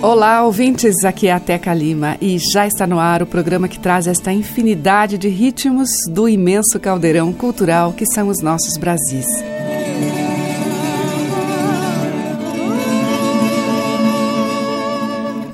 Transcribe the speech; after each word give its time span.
Olá, 0.00 0.44
ouvintes, 0.44 1.04
aqui 1.04 1.26
é 1.26 1.32
a 1.32 1.40
Teca 1.40 1.74
Lima 1.74 2.16
e 2.20 2.38
já 2.38 2.68
está 2.68 2.86
no 2.86 3.00
ar 3.00 3.20
o 3.20 3.26
programa 3.26 3.66
que 3.66 3.80
traz 3.80 4.06
esta 4.06 4.32
infinidade 4.32 5.18
de 5.18 5.28
ritmos 5.28 5.88
do 6.08 6.28
imenso 6.28 6.78
caldeirão 6.80 7.32
cultural 7.32 7.92
que 7.92 8.06
são 8.06 8.28
os 8.28 8.40
nossos 8.40 8.76
Brasis. 8.76 9.26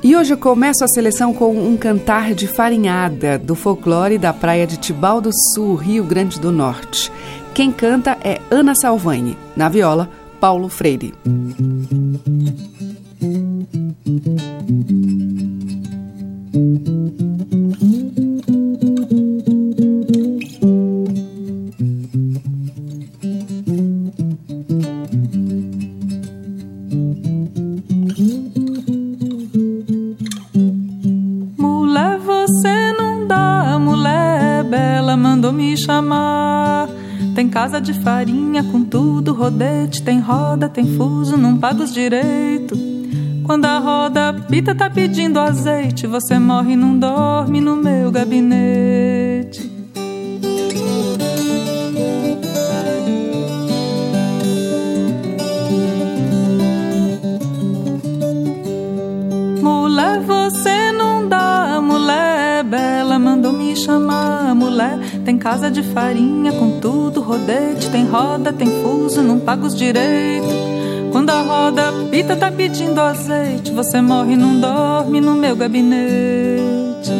E 0.03 0.15
hoje 0.15 0.35
eu 0.35 0.39
começo 0.39 0.85
a 0.85 0.89
seleção 0.89 1.33
com 1.33 1.57
um 1.57 1.75
cantar 1.79 2.35
de 2.35 2.47
farinhada 2.47 3.39
do 3.39 3.55
folclore 3.55 4.19
da 4.19 4.35
praia 4.35 4.67
de 4.67 4.77
Tibau 4.77 5.23
do 5.23 5.31
Sul, 5.55 5.75
Rio 5.75 6.05
Grande 6.05 6.39
do 6.39 6.53
Norte. 6.53 7.11
Quem 7.55 7.73
canta 7.73 8.19
é 8.23 8.43
Ana 8.51 8.75
Salvani, 8.75 9.39
na 9.57 9.71
viola, 9.71 10.11
Paulo 10.39 10.69
Freire. 10.69 11.15
Casa 37.65 37.81
de 37.81 37.95
farinha 37.95 38.63
com 38.65 38.85
tudo, 38.85 39.33
rodete, 39.33 40.03
tem 40.03 40.21
roda, 40.21 40.69
tem 40.69 40.85
fuso, 40.97 41.37
não 41.37 41.57
paga 41.57 41.83
os 41.83 41.95
direitos. 41.95 42.84
Quando 43.45 43.67
a 43.67 43.79
roda 43.79 44.35
pita 44.49 44.75
tá 44.75 44.89
pedindo 44.89 45.39
azeite, 45.39 46.07
você 46.07 46.39
morre 46.39 46.73
e 46.73 46.77
não 46.77 46.99
dorme 46.99 47.61
no 47.61 47.77
meu 47.77 48.11
gabinete. 48.11 49.71
Mulher, 59.63 60.21
você 60.21 60.91
não 60.93 61.29
dá, 61.29 61.81
mulher 61.83 62.65
bela 62.65 63.19
mandou 63.19 63.53
me 63.53 63.77
chamar. 63.77 64.55
Mulher, 64.55 64.99
tem 65.23 65.37
casa 65.37 65.71
de 65.71 65.83
farinha 65.83 66.53
com 66.53 66.81
tudo, 66.81 67.21
rodete, 67.21 67.91
tem 67.91 68.07
roda, 68.07 68.55
tem 68.55 68.69
fuso, 68.83 69.23
não 69.23 69.39
paga 69.39 69.67
os 69.67 69.77
direitos. 69.77 70.84
Quando 71.15 71.31
a 71.31 71.43
roda 71.43 71.93
pita 72.11 72.35
tá 72.35 72.51
pedindo 72.51 73.01
azeite, 73.01 73.71
você 73.71 74.01
morre 74.01 74.35
não 74.35 74.59
dorme 74.59 75.21
no 75.21 75.37
meu 75.37 75.55
gabinete. 75.55 77.13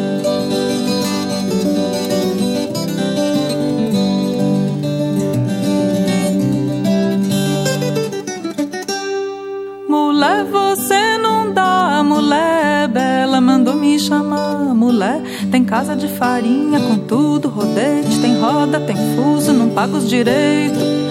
Mulher, 9.87 10.43
você 10.43 11.17
não 11.17 11.53
dá, 11.53 12.03
mulher 12.03 12.89
bela 12.89 13.39
mandou 13.39 13.75
me 13.75 13.97
chamar. 13.97 14.75
Mulher, 14.75 15.21
tem 15.49 15.63
casa 15.63 15.95
de 15.95 16.09
farinha 16.09 16.81
com 16.81 16.97
tudo, 16.97 17.47
rodete, 17.47 18.19
tem 18.19 18.41
roda, 18.41 18.77
tem 18.77 18.97
fuso, 19.15 19.53
não 19.53 19.69
paga 19.69 19.95
os 19.95 20.09
direitos. 20.09 21.04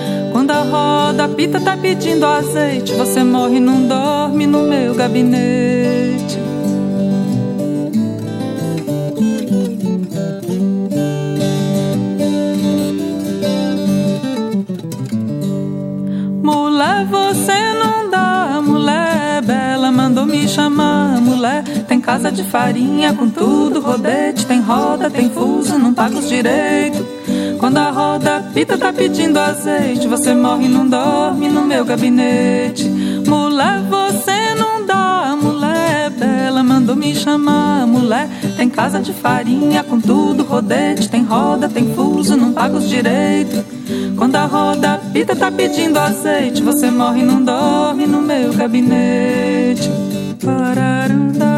Quando 0.65 0.75
a 0.75 1.07
roda 1.11 1.29
pita 1.29 1.61
tá 1.61 1.77
pedindo 1.77 2.25
azeite, 2.25 2.93
você 2.95 3.23
morre 3.23 3.61
não 3.61 3.87
dorme 3.87 4.47
no 4.47 4.63
meu 4.63 4.95
gabinete. 4.95 6.39
Mulher, 16.43 17.07
você 17.07 17.75
não 17.75 18.11
dá, 18.11 18.61
mulher 18.63 19.43
bela 19.43 19.93
mandou 19.93 20.25
me 20.25 20.49
chamar. 20.49 21.21
Mulher, 21.21 21.63
tem 21.87 22.01
casa 22.01 22.31
de 22.33 22.45
farinha 22.45 23.13
com 23.13 23.29
tudo, 23.29 23.81
rodete, 23.81 24.47
tem 24.47 24.61
roda, 24.61 25.11
tem 25.11 25.29
fuso, 25.29 25.79
não 25.79 25.93
paga 25.93 26.19
os 26.19 26.29
direitos. 26.29 27.24
Quando 27.59 27.79
a 27.79 27.91
roda 27.91 28.45
pita 28.53 28.77
tá 28.77 28.93
pedindo 28.93 29.39
azeite, 29.39 30.07
você 30.07 30.35
morre 30.35 30.67
e 30.67 30.69
não 30.69 30.87
dorme 30.87 31.49
no 31.49 31.63
meu 31.63 31.85
gabinete. 31.85 32.85
Mulher, 32.85 33.83
você 33.89 34.55
não 34.55 34.85
dá, 34.85 35.37
mulher 35.41 35.95
bela 36.11 36.63
mandou 36.63 36.95
me 36.97 37.15
chamar. 37.15 37.87
Mulher, 37.87 38.29
tem 38.57 38.69
casa 38.69 39.01
de 39.01 39.13
farinha 39.13 39.83
com 39.83 40.01
tudo, 40.01 40.45
rodete, 40.45 41.09
tem 41.09 41.23
roda, 41.23 41.69
tem 41.69 41.95
fuso, 41.95 42.37
não 42.37 42.53
paga 42.53 42.77
os 42.77 42.89
direitos. 42.89 43.63
Quando 44.17 44.37
a 44.37 44.47
roda 44.47 45.01
pita 45.13 45.35
tá 45.35 45.51
pedindo 45.51 45.99
azeite, 45.99 46.63
você 46.63 46.91
morre 46.91 47.23
e 47.23 47.25
não 47.25 47.43
dorme 47.43 48.07
no 48.07 48.21
meu 48.21 48.53
gabinete. 48.55 49.91
Pararanda, 50.45 51.54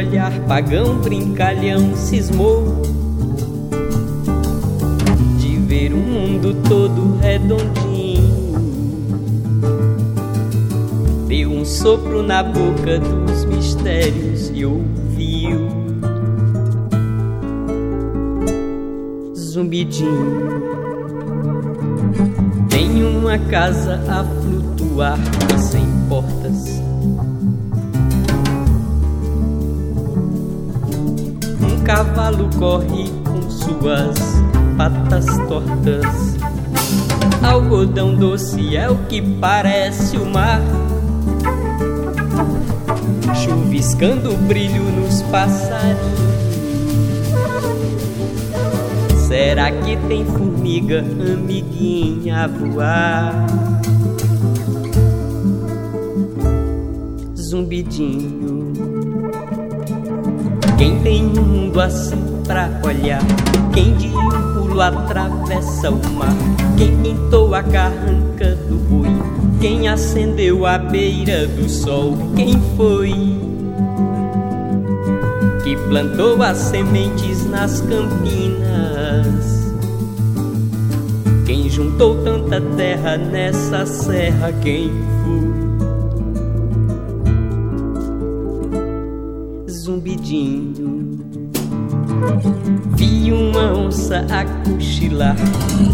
olhar 0.00 0.32
pagão 0.46 0.96
brincalhão 0.96 1.94
cismou 1.94 2.80
de 5.38 5.56
ver 5.56 5.92
o 5.92 5.98
mundo 5.98 6.54
todo 6.66 7.18
redondinho. 7.20 8.30
Deu 11.28 11.50
um 11.50 11.66
sopro 11.66 12.22
na 12.22 12.42
boca 12.42 12.98
dos 12.98 13.44
mistérios 13.44 14.50
e 14.54 14.64
ouviu 14.64 15.68
zumbidinho. 19.36 20.62
Tem 22.70 23.04
uma 23.04 23.38
casa 23.38 24.00
a 24.08 24.24
flutuar 24.24 25.18
e 25.54 25.60
cavalo 31.90 32.48
corre 32.56 33.10
com 33.24 33.50
suas 33.50 34.16
patas 34.76 35.26
tortas. 35.48 36.36
Algodão 37.42 38.14
doce 38.14 38.76
é 38.76 38.88
o 38.88 38.96
que 39.08 39.20
parece 39.20 40.16
o 40.16 40.24
mar. 40.24 40.60
Chuviscando 43.34 44.36
brilho 44.46 44.84
nos 44.84 45.20
passarinhos. 45.22 46.30
Será 49.26 49.72
que 49.72 49.96
tem 50.06 50.24
formiga, 50.24 51.00
amiguinha, 51.00 52.44
a 52.44 52.46
voar? 52.46 53.46
Zumbidinho. 57.34 58.69
Quem 60.80 60.98
tem 61.00 61.26
um 61.26 61.42
mundo 61.42 61.78
assim 61.78 62.16
pra 62.46 62.70
olhar? 62.82 63.20
Quem 63.74 63.94
de 63.98 64.08
um 64.08 64.30
pulo 64.54 64.80
atravessa 64.80 65.90
o 65.90 66.10
mar? 66.14 66.34
Quem 66.78 66.96
pintou 67.02 67.54
a 67.54 67.62
carranca 67.62 68.54
do 68.66 68.76
boi? 68.88 69.10
Quem 69.60 69.88
acendeu 69.88 70.64
a 70.64 70.78
beira 70.78 71.46
do 71.48 71.68
sol? 71.68 72.16
Quem 72.34 72.58
foi? 72.78 73.12
Que 75.62 75.76
plantou 75.90 76.42
as 76.42 76.56
sementes 76.56 77.44
nas 77.44 77.82
campinas? 77.82 79.74
Quem 81.44 81.68
juntou 81.68 82.24
tanta 82.24 82.58
terra 82.78 83.18
nessa 83.18 83.84
serra? 83.84 84.50
Quem 84.62 84.90
foi? 85.24 85.49
Zumbidinho. 90.20 91.18
Vi 92.96 93.32
uma 93.32 93.72
onça 93.72 94.26
a 94.30 94.44
cochilar 94.64 95.36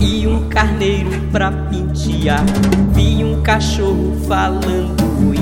e 0.01 0.27
um 0.27 0.49
carneiro 0.49 1.11
pra 1.31 1.51
pentear. 1.51 2.45
Vi 2.93 3.25
um 3.25 3.41
cachorro 3.43 4.17
falando 4.27 5.03
oi 5.29 5.39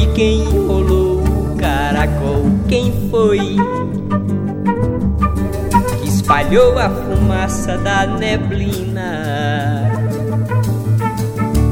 e 0.00 0.06
quem 0.14 0.42
enrolou 0.42 1.22
o 1.22 1.56
caracol, 1.56 2.44
quem 2.68 2.92
foi? 3.10 3.56
Que 6.00 6.08
espalhou 6.08 6.78
a 6.78 6.90
fumaça 6.90 7.78
da 7.78 8.06
neblina. 8.06 9.90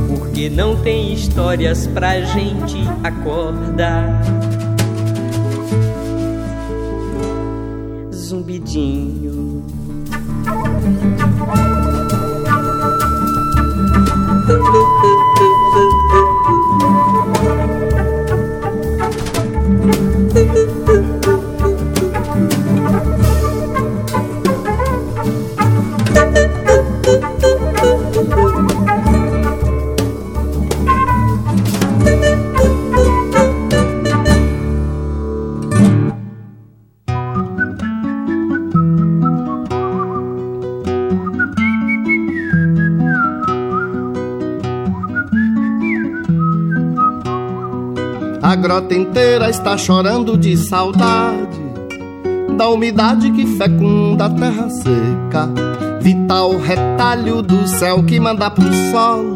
Porque 0.08 0.48
não 0.50 0.76
tem 0.76 1.12
histórias 1.12 1.86
pra 1.86 2.20
gente 2.22 2.78
acordar. 3.04 4.20
Zumbidinho. 8.76 9.25
A 48.86 48.88
grota 48.88 48.94
inteira 48.94 49.50
está 49.50 49.76
chorando 49.76 50.38
de 50.38 50.56
saudade 50.56 51.58
da 52.56 52.68
umidade 52.68 53.32
que 53.32 53.44
fecunda 53.44 54.26
a 54.26 54.30
terra 54.30 54.70
seca, 54.70 55.50
vital 56.00 56.56
retalho 56.56 57.42
do 57.42 57.66
céu 57.66 58.04
que 58.04 58.20
manda 58.20 58.48
pro 58.48 58.72
solo, 58.92 59.34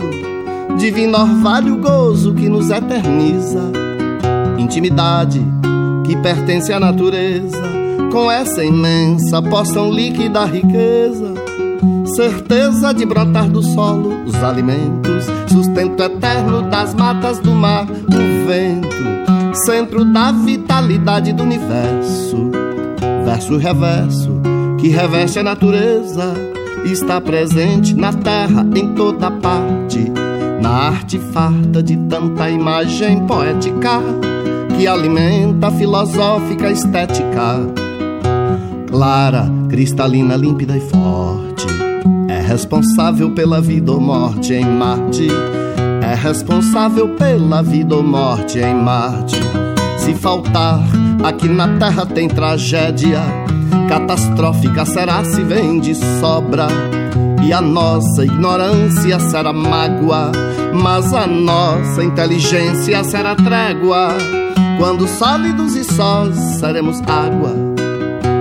divino 0.78 1.18
orvalho 1.18 1.78
gozo 1.78 2.32
que 2.32 2.48
nos 2.48 2.70
eterniza, 2.70 3.72
intimidade 4.56 5.44
que 6.06 6.16
pertence 6.18 6.72
à 6.72 6.78
natureza, 6.78 7.60
com 8.12 8.30
essa 8.30 8.64
imensa 8.64 9.42
porção 9.42 9.90
líquida 9.90 10.44
riqueza, 10.44 11.34
certeza 12.14 12.94
de 12.94 13.04
brotar 13.04 13.48
do 13.48 13.64
solo 13.64 14.12
os 14.24 14.34
alimentos, 14.36 15.26
sustento 15.48 16.00
eterno 16.04 16.62
das 16.70 16.94
matas 16.94 17.40
do 17.40 17.50
mar, 17.50 17.88
o 17.90 18.46
vento, 18.46 19.19
centro 19.54 20.04
da 20.04 20.32
vitalidade 20.32 21.32
do 21.32 21.42
universo, 21.42 22.50
verso 23.24 23.56
reverso 23.56 24.40
que 24.78 24.88
reveste 24.88 25.38
a 25.38 25.42
natureza, 25.42 26.34
está 26.84 27.20
presente 27.20 27.94
na 27.94 28.12
terra 28.12 28.66
em 28.74 28.94
toda 28.94 29.30
parte, 29.30 30.10
na 30.60 30.70
arte 30.70 31.18
farta 31.18 31.82
de 31.82 31.96
tanta 31.96 32.48
imagem 32.48 33.26
poética 33.26 34.00
que 34.76 34.86
alimenta 34.86 35.68
a 35.68 35.70
filosófica 35.70 36.70
estética. 36.70 37.60
Clara, 38.88 39.50
cristalina, 39.68 40.36
límpida 40.36 40.76
e 40.76 40.80
forte 40.80 41.66
é 42.28 42.40
responsável 42.40 43.32
pela 43.32 43.60
vida 43.60 43.92
ou 43.92 44.00
morte 44.00 44.54
em 44.54 44.64
Marte. 44.64 45.28
Responsável 46.22 47.16
pela 47.16 47.62
vida 47.62 47.96
ou 47.96 48.02
morte 48.02 48.58
em 48.58 48.74
Marte. 48.74 49.40
Se 49.96 50.14
faltar, 50.14 50.78
aqui 51.24 51.48
na 51.48 51.78
Terra 51.78 52.04
tem 52.04 52.28
tragédia. 52.28 53.22
Catastrófica 53.88 54.84
será 54.84 55.24
se 55.24 55.42
vem 55.42 55.80
de 55.80 55.94
sobra. 55.94 56.68
E 57.42 57.54
a 57.54 57.62
nossa 57.62 58.22
ignorância 58.22 59.18
será 59.18 59.50
mágoa. 59.50 60.30
Mas 60.74 61.10
a 61.14 61.26
nossa 61.26 62.04
inteligência 62.04 63.02
será 63.02 63.34
trégua. 63.34 64.08
Quando 64.78 65.08
sólidos 65.08 65.74
e 65.74 65.84
sós 65.84 66.36
seremos 66.58 67.00
água. 67.08 67.69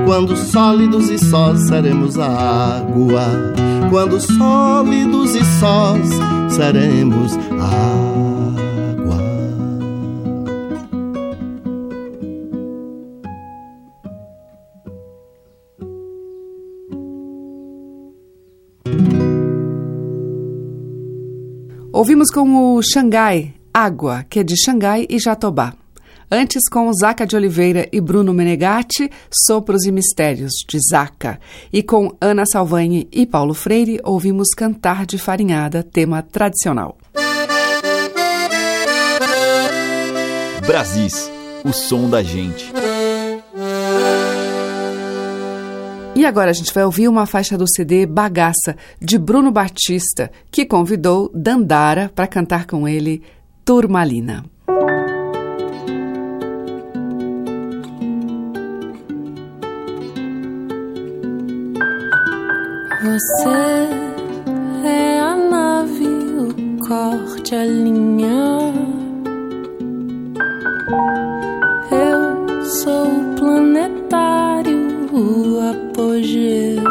Quando 0.09 0.35
sólidos 0.35 1.07
e 1.11 1.19
sós 1.19 1.67
seremos 1.67 2.17
água. 2.17 3.53
Quando 3.91 4.19
sólidos 4.19 5.35
e 5.35 5.45
sós 5.59 6.09
seremos 6.51 7.37
água. 7.51 9.19
Ouvimos 21.93 22.31
com 22.31 22.75
o 22.75 22.81
Xangai, 22.81 23.53
Água, 23.71 24.25
que 24.27 24.39
é 24.39 24.43
de 24.43 24.55
Xangai 24.59 25.05
e 25.07 25.19
Jatobá. 25.19 25.78
Antes, 26.31 26.69
com 26.69 26.93
Zaca 26.93 27.25
de 27.25 27.35
Oliveira 27.35 27.89
e 27.91 27.99
Bruno 27.99 28.31
Menegatti, 28.35 29.09
Sopros 29.47 29.85
e 29.85 29.91
Mistérios, 29.91 30.51
de 30.67 30.77
Zaca. 30.79 31.39
E 31.73 31.81
com 31.81 32.15
Ana 32.21 32.45
Salvani 32.45 33.07
e 33.11 33.25
Paulo 33.25 33.55
Freire, 33.55 33.99
ouvimos 34.03 34.49
Cantar 34.55 35.07
de 35.07 35.17
Farinhada, 35.17 35.81
tema 35.81 36.21
tradicional. 36.21 36.97
Brasis, 40.67 41.31
o 41.63 41.73
som 41.73 42.07
da 42.07 42.21
gente. 42.21 42.71
E 46.15 46.25
agora 46.25 46.51
a 46.51 46.53
gente 46.53 46.71
vai 46.71 46.83
ouvir 46.83 47.07
uma 47.07 47.25
faixa 47.25 47.57
do 47.57 47.65
CD 47.67 48.05
Bagaça, 48.05 48.75
de 49.01 49.17
Bruno 49.17 49.51
Batista, 49.51 50.29
que 50.51 50.63
convidou 50.63 51.31
Dandara 51.33 52.11
para 52.13 52.27
cantar 52.27 52.67
com 52.67 52.87
ele 52.87 53.23
Turmalina. 53.65 54.45
Você 63.19 63.49
é 64.87 65.19
a 65.19 65.35
nave, 65.35 66.07
o 66.07 66.87
corte, 66.87 67.53
a 67.53 67.65
linha. 67.65 68.71
Eu 71.91 72.63
sou 72.65 73.07
o 73.07 73.35
planetário, 73.35 75.09
o 75.11 75.59
apogeu. 75.69 76.81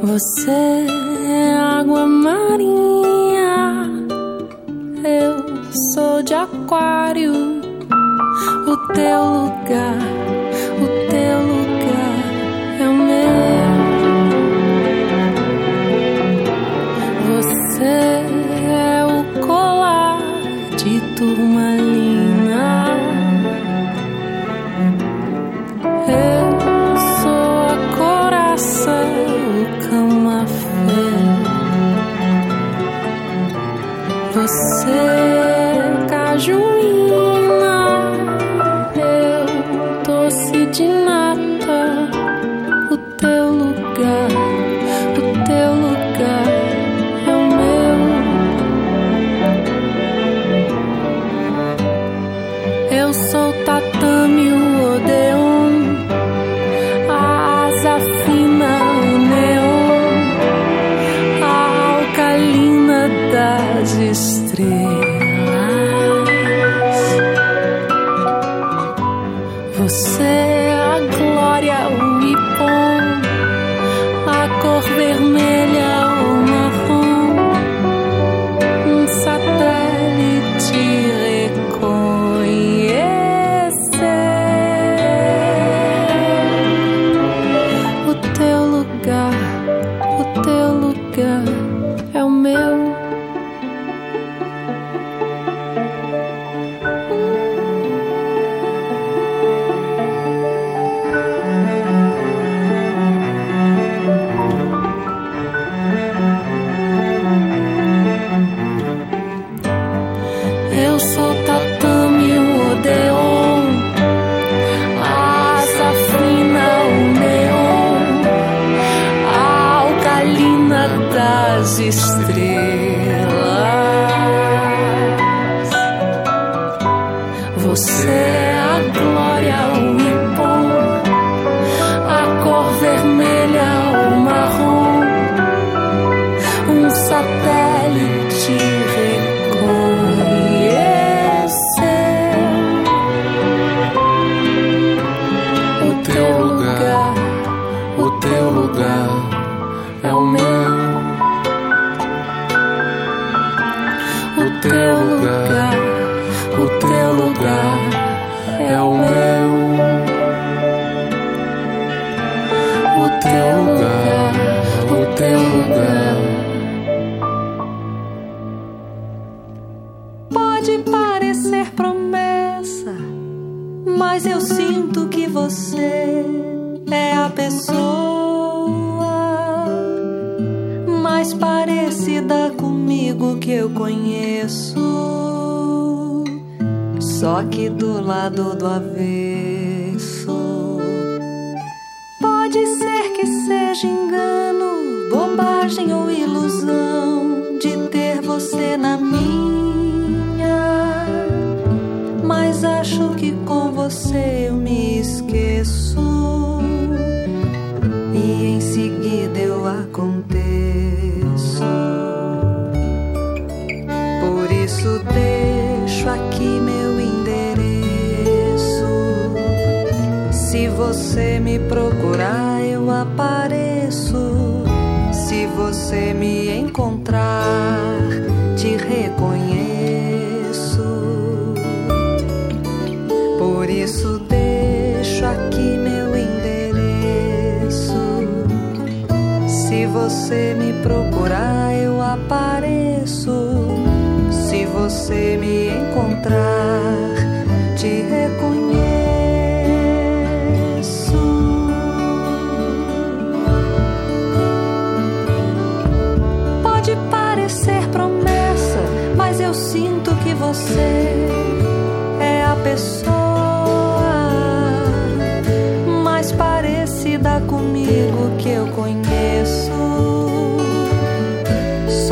Você 0.00 0.86
é 1.28 1.52
água 1.58 2.06
marinha, 2.06 3.84
eu 5.04 5.44
sou 5.92 6.22
de 6.22 6.32
aquário. 6.32 7.34
O 8.66 8.76
teu 8.94 9.24
lugar, 9.24 10.33
de 63.84 64.10
estrelas. 64.10 64.64
Você 69.76 70.23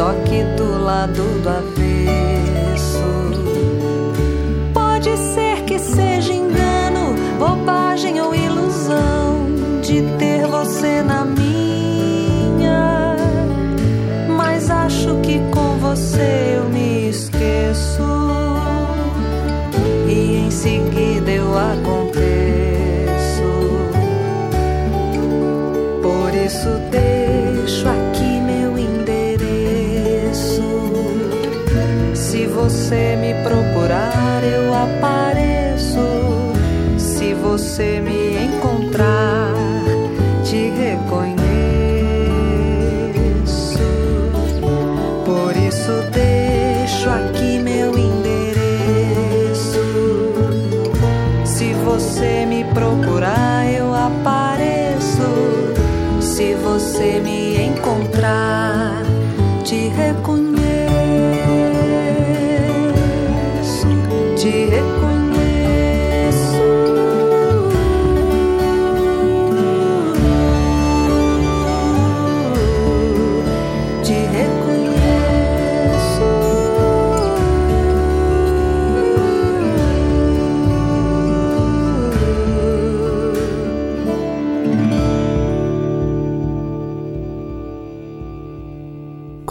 Só 0.03 0.13
que 0.25 0.43
do 0.57 0.83
lado 0.83 1.23
do 1.45 1.49
avesso 1.49 1.92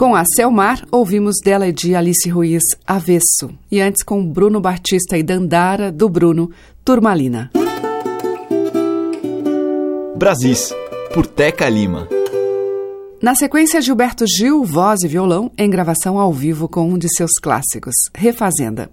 Com 0.02 0.16
a 0.16 0.24
Selmar, 0.24 0.84
ouvimos 0.90 1.36
dela 1.44 1.68
e 1.68 1.72
de 1.72 1.94
Alice 1.94 2.28
Ruiz 2.28 2.64
Avesso. 2.84 3.50
E 3.70 3.80
antes 3.80 4.02
com 4.02 4.26
Bruno 4.26 4.60
Batista 4.60 5.16
e 5.16 5.22
Dandara, 5.22 5.92
do 5.92 6.08
Bruno, 6.08 6.50
Turmalina. 6.84 7.52
Brasis, 10.16 10.74
por 11.14 11.24
Teca 11.24 11.68
Lima. 11.68 12.08
Na 13.22 13.36
sequência, 13.36 13.80
Gilberto 13.80 14.24
Gil, 14.26 14.64
voz 14.64 15.04
e 15.04 15.06
violão, 15.06 15.52
em 15.56 15.70
gravação 15.70 16.18
ao 16.18 16.32
vivo 16.32 16.68
com 16.68 16.90
um 16.90 16.98
de 16.98 17.06
seus 17.08 17.38
clássicos, 17.40 17.94
Refazenda. 18.12 18.90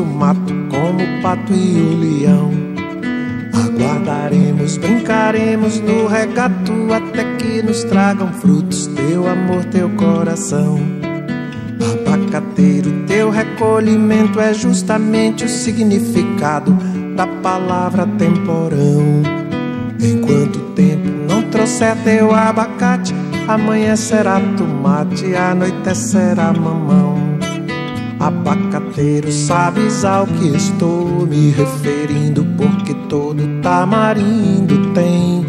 do 0.00 0.06
mato 0.06 0.54
como 0.70 1.02
o 1.02 1.22
pato 1.22 1.52
e 1.52 1.78
o 1.78 1.98
leão. 1.98 2.50
Aguardaremos, 3.52 4.78
brincaremos 4.78 5.78
no 5.80 6.06
regato 6.06 6.72
até 6.90 7.24
que 7.36 7.62
nos 7.62 7.84
tragam 7.84 8.32
frutos 8.32 8.86
teu 8.86 9.28
amor, 9.28 9.62
teu 9.66 9.90
coração. 9.90 10.78
Abacateiro, 11.78 13.04
teu 13.06 13.28
recolhimento 13.28 14.40
é 14.40 14.54
justamente 14.54 15.44
o 15.44 15.48
significado 15.48 16.72
da 17.14 17.26
palavra 17.26 18.06
temporão. 18.06 19.22
Enquanto 20.00 20.56
o 20.56 20.70
tempo 20.72 21.08
não 21.28 21.42
trouxer 21.50 21.94
teu 22.04 22.34
abacate, 22.34 23.14
amanhã 23.46 23.94
será 23.96 24.40
tomate, 24.56 25.34
à 25.34 25.54
noite 25.54 25.94
será 25.94 26.54
mamão. 26.54 27.20
Abacate 28.18 28.69
Abacateiro, 28.90 29.30
sabes 29.30 30.04
ao 30.04 30.26
que 30.26 30.48
estou 30.48 31.06
me 31.26 31.50
referindo, 31.50 32.44
porque 32.56 32.92
todo 33.08 33.60
tamarindo 33.62 34.92
tem 34.92 35.46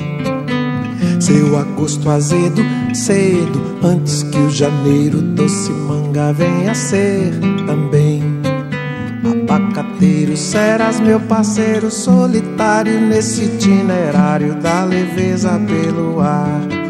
seu 1.20 1.58
agosto 1.58 2.10
azedo, 2.10 2.62
cedo, 2.94 3.78
antes 3.84 4.24
que 4.24 4.38
o 4.38 4.50
janeiro 4.50 5.22
doce 5.22 5.72
manga 5.72 6.32
venha 6.32 6.76
ser 6.76 7.32
também. 7.66 8.22
Abacateiro, 9.26 10.38
serás 10.38 11.00
meu 11.00 11.20
parceiro 11.20 11.90
solitário 11.90 13.02
nesse 13.02 13.46
itinerário 13.46 14.56
da 14.56 14.84
leveza 14.84 15.60
pelo 15.68 16.20
ar. 16.22 16.81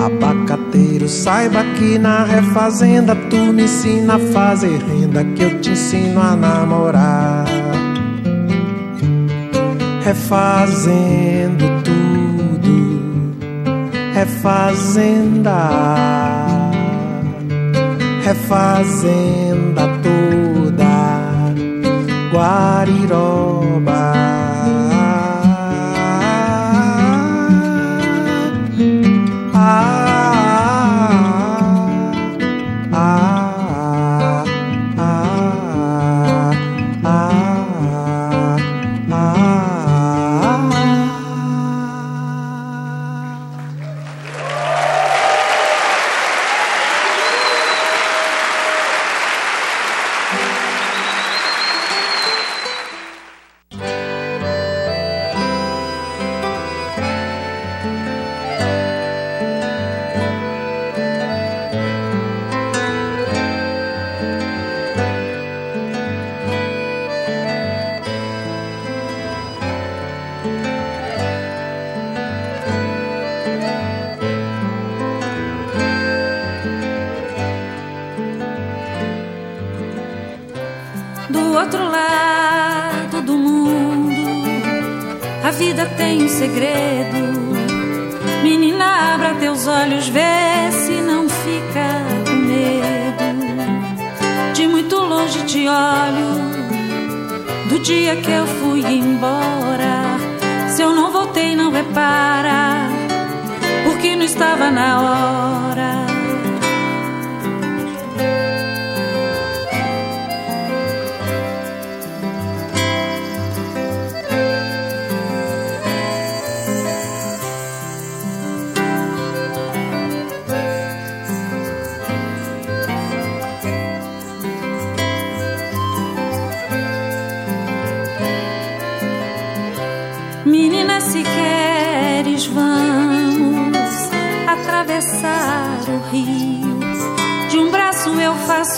Abacateiro, 0.00 1.08
saiba 1.08 1.64
que 1.76 1.98
na 1.98 2.24
refazenda 2.24 3.16
tu 3.28 3.52
me 3.52 3.64
ensina 3.64 4.14
a 4.14 4.18
fazer 4.18 4.78
renda, 4.78 5.24
que 5.24 5.42
eu 5.42 5.60
te 5.60 5.70
ensino 5.70 6.20
a 6.20 6.36
namorar. 6.36 7.46
Refazendo 10.04 11.64
tudo, 11.84 13.42
refazenda, 14.14 15.68
refazenda 18.24 19.82
toda, 20.02 20.94
Guariroba. 22.32 24.07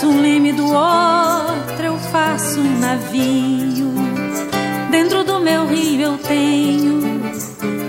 um 0.07 0.21
leme 0.21 0.51
do 0.53 0.65
outro, 0.65 1.85
eu 1.85 1.97
faço 1.97 2.59
um 2.59 2.79
navio. 2.79 3.91
Dentro 4.89 5.23
do 5.23 5.39
meu 5.39 5.67
rio 5.67 6.01
eu 6.01 6.17
tenho 6.17 7.01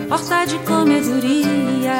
porta 0.08 0.44
de 0.44 0.58
comedoria. 0.60 1.94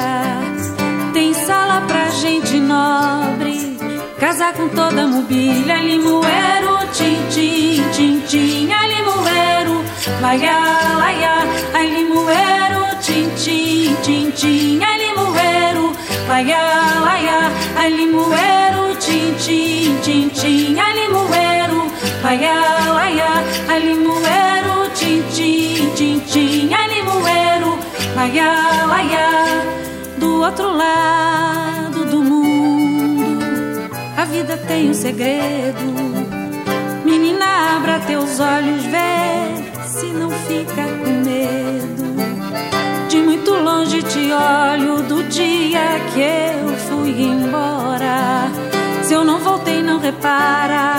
Tem 1.13 1.33
sala 1.33 1.81
pra 1.87 2.09
gente 2.09 2.59
nobre, 2.59 3.77
casa 4.19 4.53
com 4.53 4.69
toda 4.69 5.03
a 5.03 5.07
mobília. 5.07 5.81
Limoeiro, 5.81 6.77
tim, 6.93 7.17
tim, 7.91 8.19
tim, 8.27 8.71
a 8.71 8.87
limoeiro, 8.87 9.83
laia, 10.21 10.59
laia, 10.97 11.35
a 11.73 11.83
limoeiro, 11.83 12.85
tim, 13.01 13.29
tim, 14.01 14.31
tim, 14.31 14.83
a 14.83 14.97
limoeiro, 14.97 15.91
laia, 16.27 16.59
laia, 17.01 17.51
a 17.77 17.87
limoeiro. 17.87 18.72
Tim, 19.05 19.35
tim, 19.35 19.99
tim, 20.01 20.29
tim, 20.29 20.79
alimoeiro, 20.79 21.91
aiá, 22.23 22.55
aiá, 23.01 23.43
alimoeiro, 23.67 24.89
tim, 24.95 25.21
tim, 25.29 25.89
tim, 25.93 26.19
tim, 26.21 26.73
alimoeiro, 26.73 27.77
aiá, 28.15 28.87
aiá. 28.89 29.43
Do 30.17 30.41
outro 30.41 30.71
lado 30.71 32.05
do 32.05 32.23
mundo, 32.23 33.91
a 34.15 34.23
vida 34.23 34.55
tem 34.69 34.89
um 34.89 34.93
segredo. 34.93 35.83
Menina, 37.03 37.75
abra 37.75 37.99
teus 38.07 38.39
olhos, 38.39 38.85
vê 38.85 39.83
se 39.85 40.05
não 40.13 40.29
fica 40.31 40.81
com 41.03 41.11
medo. 41.25 43.09
De 43.09 43.17
muito 43.17 43.51
longe 43.51 44.01
te 44.01 44.31
olho 44.31 45.03
do 45.03 45.23
dia 45.25 45.99
que 46.13 46.21
eu 46.21 46.77
fui 46.77 47.21
embora 47.21 48.72
se 49.13 49.17
eu 49.17 49.23
não 49.23 49.37
voltei, 49.37 49.83
não 49.83 49.99
repara, 49.99 50.95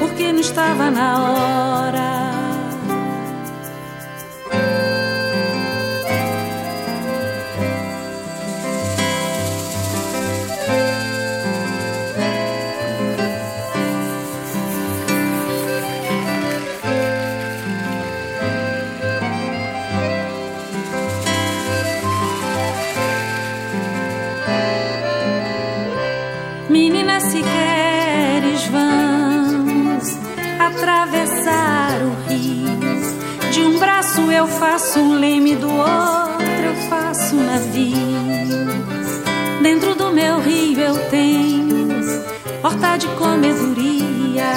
porque 0.00 0.32
não 0.32 0.40
estava 0.40 0.90
na 0.90 1.22
hora. 1.22 1.95
eu 34.36 34.46
faço 34.46 35.00
um 35.00 35.18
leme, 35.18 35.56
do 35.56 35.70
outro 35.70 36.46
eu 36.64 36.74
faço 36.90 37.34
um 37.34 37.46
navio. 37.46 37.96
Dentro 39.62 39.94
do 39.94 40.12
meu 40.12 40.40
rio 40.40 40.78
eu 40.78 40.98
tenho 41.10 41.88
horta 42.62 42.98
de 42.98 43.06
comedoria. 43.08 44.52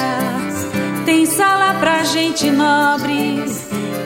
Tem 1.06 1.24
sala 1.24 1.74
pra 1.80 2.04
gente 2.04 2.50
nobre, 2.50 3.42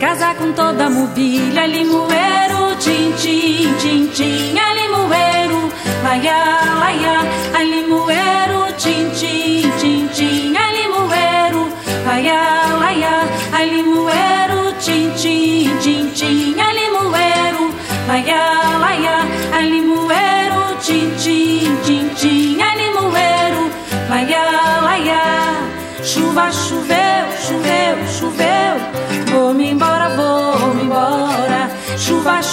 casa 0.00 0.34
com 0.34 0.52
toda 0.52 0.86
a 0.86 0.90
mobília. 0.90 1.66
Limoeiro, 1.66 2.76
tintim, 2.78 3.74
tintim, 3.78 4.56
é 4.56 4.74
limoeiro, 4.80 5.72
laia, 6.04 6.38
laia, 6.78 7.20
é 7.58 7.64
limoeiro, 7.64 8.72
tintim. 8.78 9.73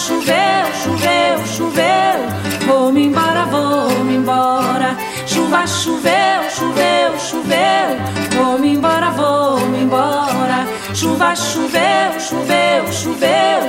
Choveu, 0.01 0.65
choveu, 0.83 1.45
choveu. 1.45 2.19
Vou-me 2.65 3.05
embora, 3.05 3.45
vou-me 3.45 4.15
embora. 4.15 4.97
Chuva, 5.27 5.67
choveu, 5.67 6.49
choveu, 6.49 7.19
choveu. 7.19 7.89
Vou-me 8.35 8.73
embora, 8.73 9.11
vou-me 9.11 9.83
embora. 9.83 10.67
Chuva, 10.93 11.35
choveu, 11.35 12.19
choveu, 12.19 12.91
choveu. 12.91 13.61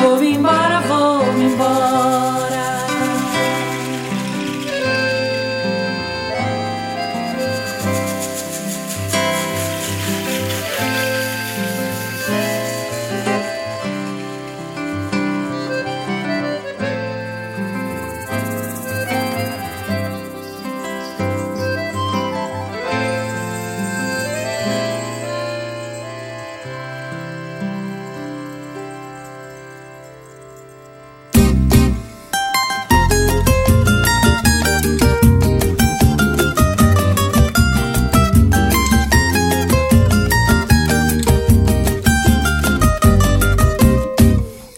Vou-me 0.00 0.34
embora, 0.34 0.80
vou-me 0.80 1.44
embora. 1.44 2.35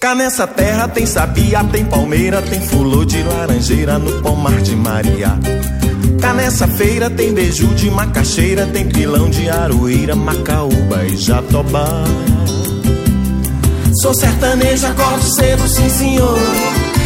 Cá 0.09 0.15
nessa 0.15 0.47
terra 0.47 0.89
tem 0.89 1.05
sabia, 1.05 1.63
tem 1.65 1.85
palmeira, 1.85 2.41
tem 2.41 2.63
fulô 2.63 3.05
de 3.05 3.23
laranjeira 3.23 3.99
no 3.99 4.23
pomar 4.23 4.59
de 4.63 4.75
Maria. 4.75 5.39
Cá 6.19 6.33
nessa 6.33 6.67
feira 6.67 7.11
tem 7.11 7.35
beiju 7.35 7.67
de 7.75 7.91
macaxeira, 7.91 8.67
tem 8.69 8.89
pilão 8.89 9.29
de 9.29 9.51
aroeira, 9.51 10.17
macaúba 10.17 11.05
e 11.05 11.15
jatobá. 11.15 12.05
Sou 14.01 14.15
sertaneja, 14.15 14.89
acordo 14.89 15.25
cedo, 15.25 15.69
sim 15.69 15.91
senhor. 15.91 16.39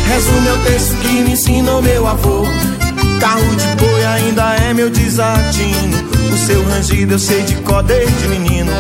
Rezo 0.07 0.41
meu 0.43 0.63
texto 0.63 0.97
que 0.99 1.23
me 1.23 1.33
ensinou 1.33 1.83
meu 1.83 2.07
avô. 2.07 2.45
Carro 3.19 3.57
de 3.57 3.85
boi 3.85 4.05
ainda 4.05 4.55
é 4.55 4.73
meu 4.73 4.89
desatino. 4.89 6.22
O 6.33 6.37
seu 6.37 6.65
rangido 6.67 7.13
eu 7.13 7.19
sei 7.19 7.43
de 7.43 7.57
có 7.57 7.83
desde 7.83 8.27
menino. 8.29 8.73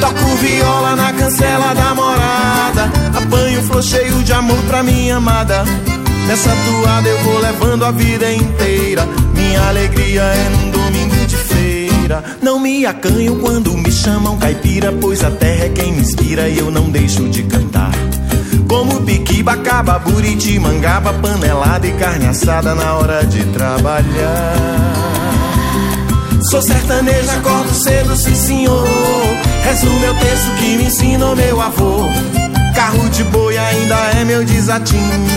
Toco 0.00 0.36
viola 0.36 0.96
na 0.96 1.12
cancela 1.12 1.72
da 1.72 1.94
morada. 1.94 2.90
Apanho 3.16 3.62
flor 3.62 3.82
cheio 3.82 4.22
de 4.24 4.32
amor 4.32 4.58
pra 4.68 4.82
minha 4.82 5.16
amada. 5.16 5.64
Nessa 6.26 6.50
toada 6.50 7.08
eu 7.08 7.18
vou 7.22 7.38
levando 7.38 7.84
a 7.84 7.92
vida 7.92 8.32
inteira. 8.32 9.06
Minha 9.34 9.68
alegria 9.68 10.22
é 10.22 10.48
num 10.50 10.70
domingo 10.70 11.26
de 11.26 11.36
feira. 11.36 12.24
Não 12.42 12.58
me 12.58 12.84
acanho 12.84 13.36
quando 13.36 13.76
me 13.76 13.92
chamam 13.92 14.36
caipira, 14.36 14.92
pois 14.92 15.22
a 15.22 15.30
terra 15.30 15.66
é 15.66 15.68
quem 15.68 15.92
me 15.92 16.00
inspira 16.00 16.48
e 16.48 16.58
eu 16.58 16.70
não 16.70 16.90
deixo 16.90 17.28
de 17.28 17.44
cantar. 17.44 17.92
Como 18.68 19.02
piquiba, 19.02 19.56
caba, 19.58 19.98
buriti, 19.98 20.58
mangaba, 20.58 21.12
panelada 21.14 21.86
e 21.86 21.92
carne 21.92 22.26
assada 22.26 22.74
na 22.74 22.94
hora 22.94 23.24
de 23.24 23.44
trabalhar. 23.46 25.19
Sou 26.50 26.60
sertaneja, 26.60 27.34
acordo 27.34 27.72
cedo, 27.72 28.16
sim 28.16 28.34
senhor. 28.34 28.84
Rezo 29.62 29.86
meu 29.86 30.12
texto 30.14 30.50
que 30.58 30.76
me 30.78 30.86
ensinou 30.86 31.36
meu 31.36 31.60
avô. 31.60 32.08
Carro 32.74 33.08
de 33.08 33.22
boi 33.22 33.56
ainda 33.56 33.94
é 34.18 34.24
meu 34.24 34.44
desatino. 34.44 35.28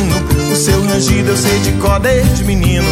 O 0.52 0.56
seu 0.56 0.84
rangido 0.88 1.30
eu 1.30 1.38
sei 1.38 1.60
de 1.60 1.73
có 1.73 1.99
desde 1.99 2.43
menino. 2.43 2.88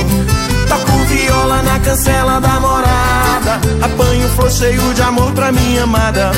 Toco 0.70 1.00
viola 1.06 1.64
na 1.64 1.80
cancela 1.80 2.40
da 2.40 2.60
morada. 2.60 3.60
Apanho 3.82 4.30
flor 4.36 4.52
cheio 4.52 4.94
de 4.94 5.02
amor 5.02 5.32
pra 5.32 5.52
minha 5.52 5.82
amada. 5.82 6.32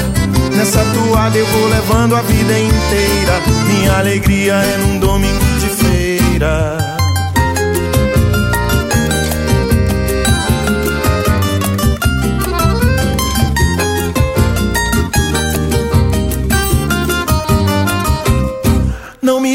Nessa 0.56 0.80
toada 0.86 1.38
eu 1.38 1.46
vou 1.48 1.68
levando 1.68 2.16
a 2.16 2.22
vida 2.22 2.60
inteira. 2.60 3.42
Minha 3.68 3.98
alegria 3.98 4.54
é 4.54 4.78
num 4.78 5.00
domingo 5.00 5.46
de 5.60 5.68
feira. 5.68 7.03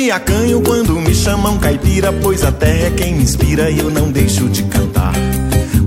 Me 0.09 0.13
acanho 0.13 0.63
quando 0.63 0.99
me 1.03 1.15
chamam 1.15 1.59
caipira, 1.59 2.11
pois 2.11 2.43
a 2.43 2.51
terra 2.51 2.87
é 2.87 2.91
quem 2.93 3.15
me 3.15 3.25
inspira 3.25 3.69
e 3.69 3.79
eu 3.79 3.91
não 3.91 4.11
deixo 4.11 4.49
de 4.49 4.63
cantar. 4.63 5.13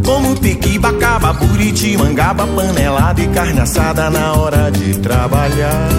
Como 0.06 0.40
piquiba, 0.40 0.94
caba, 0.94 1.34
buriti, 1.34 1.98
mangaba, 1.98 2.46
panelada 2.46 3.20
e 3.20 3.28
carne 3.30 3.60
assada 3.60 4.12
na 4.12 4.34
hora 4.34 4.70
de 4.70 5.00
trabalhar. 5.00 5.90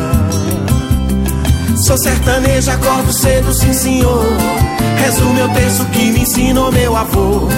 Sou 1.84 1.98
sertaneja, 1.98 2.74
acordo 2.74 3.12
cedo, 3.12 3.52
sim 3.52 3.72
senhor. 3.72 4.24
Rezo 4.98 5.24
meu 5.30 5.48
texto 5.48 5.84
que 5.86 6.12
me 6.12 6.20
ensinou 6.20 6.70
meu 6.70 6.96
avô. 6.96 7.48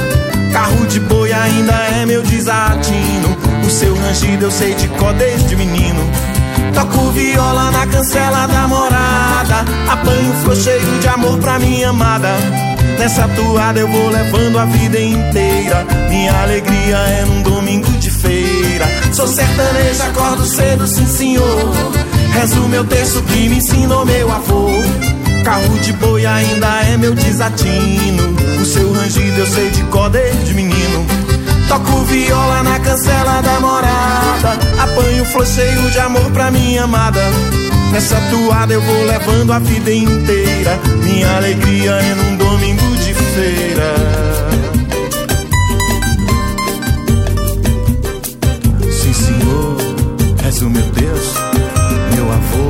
Carro 0.50 0.86
de 0.86 0.98
boi 0.98 1.30
ainda 1.30 1.74
é 1.74 2.06
meu 2.06 2.22
desatino. 2.22 3.36
O 3.66 3.68
seu 3.68 3.94
rangido 3.96 4.46
eu 4.46 4.50
sei 4.50 4.72
de 4.72 4.88
có 4.88 5.12
desde 5.12 5.56
menino. 5.56 6.33
Toco 6.74 7.10
viola 7.12 7.70
na 7.70 7.86
cancela 7.86 8.46
da 8.46 8.66
morada. 8.66 9.64
Apanho 9.88 10.32
flor 10.42 10.56
cheio 10.56 10.98
de 11.00 11.08
amor 11.08 11.38
pra 11.38 11.58
minha 11.58 11.90
amada. 11.90 12.34
Nessa 12.98 13.28
toada 13.28 13.80
eu 13.80 13.88
vou 13.88 14.08
levando 14.08 14.58
a 14.58 14.64
vida 14.64 15.00
inteira. 15.00 15.86
Minha 16.08 16.32
alegria 16.42 16.96
é 16.96 17.24
num 17.24 17.42
domingo 17.42 17.90
de 17.98 18.10
feira. 18.10 18.86
Sou 19.12 19.26
sertaneja, 19.26 20.04
acordo 20.04 20.44
cedo, 20.44 20.86
sim 20.86 21.06
senhor. 21.06 21.72
Rezo 22.32 22.60
meu 22.68 22.84
texto 22.84 23.22
que 23.22 23.48
me 23.48 23.58
ensinou 23.58 24.04
meu 24.04 24.32
avô. 24.32 24.68
Carro 25.44 25.78
de 25.78 25.92
boi 25.92 26.24
ainda 26.26 26.82
é 26.82 26.96
meu 26.96 27.14
desatino. 27.14 28.34
O 28.60 28.64
seu 28.64 28.92
rangido 28.92 29.40
eu 29.40 29.46
sei 29.46 29.70
de 29.70 29.82
có 29.84 30.08
desde 30.08 30.54
menino. 30.54 31.23
Toco 31.74 32.04
viola 32.04 32.62
na 32.62 32.78
cancela 32.78 33.42
da 33.42 33.58
morada. 33.58 34.52
Apanho 34.80 35.24
flor 35.24 35.44
cheio 35.44 35.90
de 35.90 35.98
amor 35.98 36.30
pra 36.30 36.48
minha 36.48 36.84
amada. 36.84 37.20
Nessa 37.90 38.14
toada 38.30 38.72
eu 38.72 38.80
vou 38.80 39.04
levando 39.04 39.52
a 39.52 39.58
vida 39.58 39.92
inteira. 39.92 40.78
Minha 41.02 41.36
alegria 41.36 41.90
é 41.90 42.14
num 42.14 42.36
domingo 42.36 42.96
de 42.98 43.12
feira. 43.12 43.94
Sim, 48.92 49.12
senhor, 49.12 49.76
és 50.46 50.62
o 50.62 50.70
meu 50.70 50.86
Deus, 50.92 51.34
meu 52.14 52.32
avô. 52.32 52.68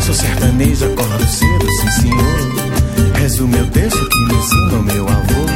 Sou 0.00 0.14
sertanejo, 0.14 0.84
acordo 0.84 1.26
cedo, 1.26 1.66
sim, 1.80 2.02
senhor. 2.02 3.24
És 3.24 3.40
o 3.40 3.48
meu 3.48 3.64
Deus 3.64 3.94
que 3.94 4.26
me 4.26 4.34
ensina, 4.34 4.82
meu 4.82 5.08
avô. 5.08 5.47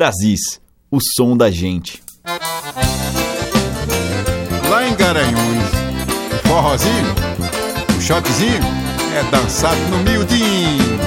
Brasis, 0.00 0.58
o 0.90 0.98
som 0.98 1.36
da 1.36 1.50
gente. 1.50 2.02
Lá 4.70 4.88
em 4.88 4.94
Garanhuns, 4.94 5.68
o 6.42 6.48
forrozinho, 6.48 7.14
o 7.98 8.00
shotzinho 8.00 8.62
é 9.14 9.22
dançado 9.30 9.78
no 9.90 9.98
miudinho. 9.98 10.98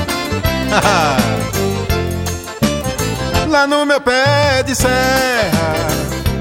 Lá 3.49 3.65
no 3.65 3.83
meu 3.83 3.99
pé 3.99 4.61
de 4.61 4.75
serra, 4.75 5.87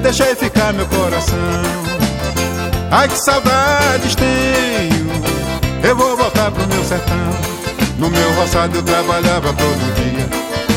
deixei 0.03 0.35
ficar 0.35 0.75
meu 0.75 0.87
coração. 0.89 1.39
Ai 2.91 3.09
que 3.09 3.17
saudades 3.17 4.15
tenho, 4.15 5.11
eu 5.89 5.97
vou 5.97 6.19
voltar 6.19 6.51
pro 6.51 6.67
meu 6.67 6.85
sertão. 6.85 7.17
No 7.99 8.11
meu 8.11 8.31
roçado 8.35 8.77
eu 8.77 8.83
trabalhava 8.83 9.55
todo 9.55 9.95
dia, 9.95 10.29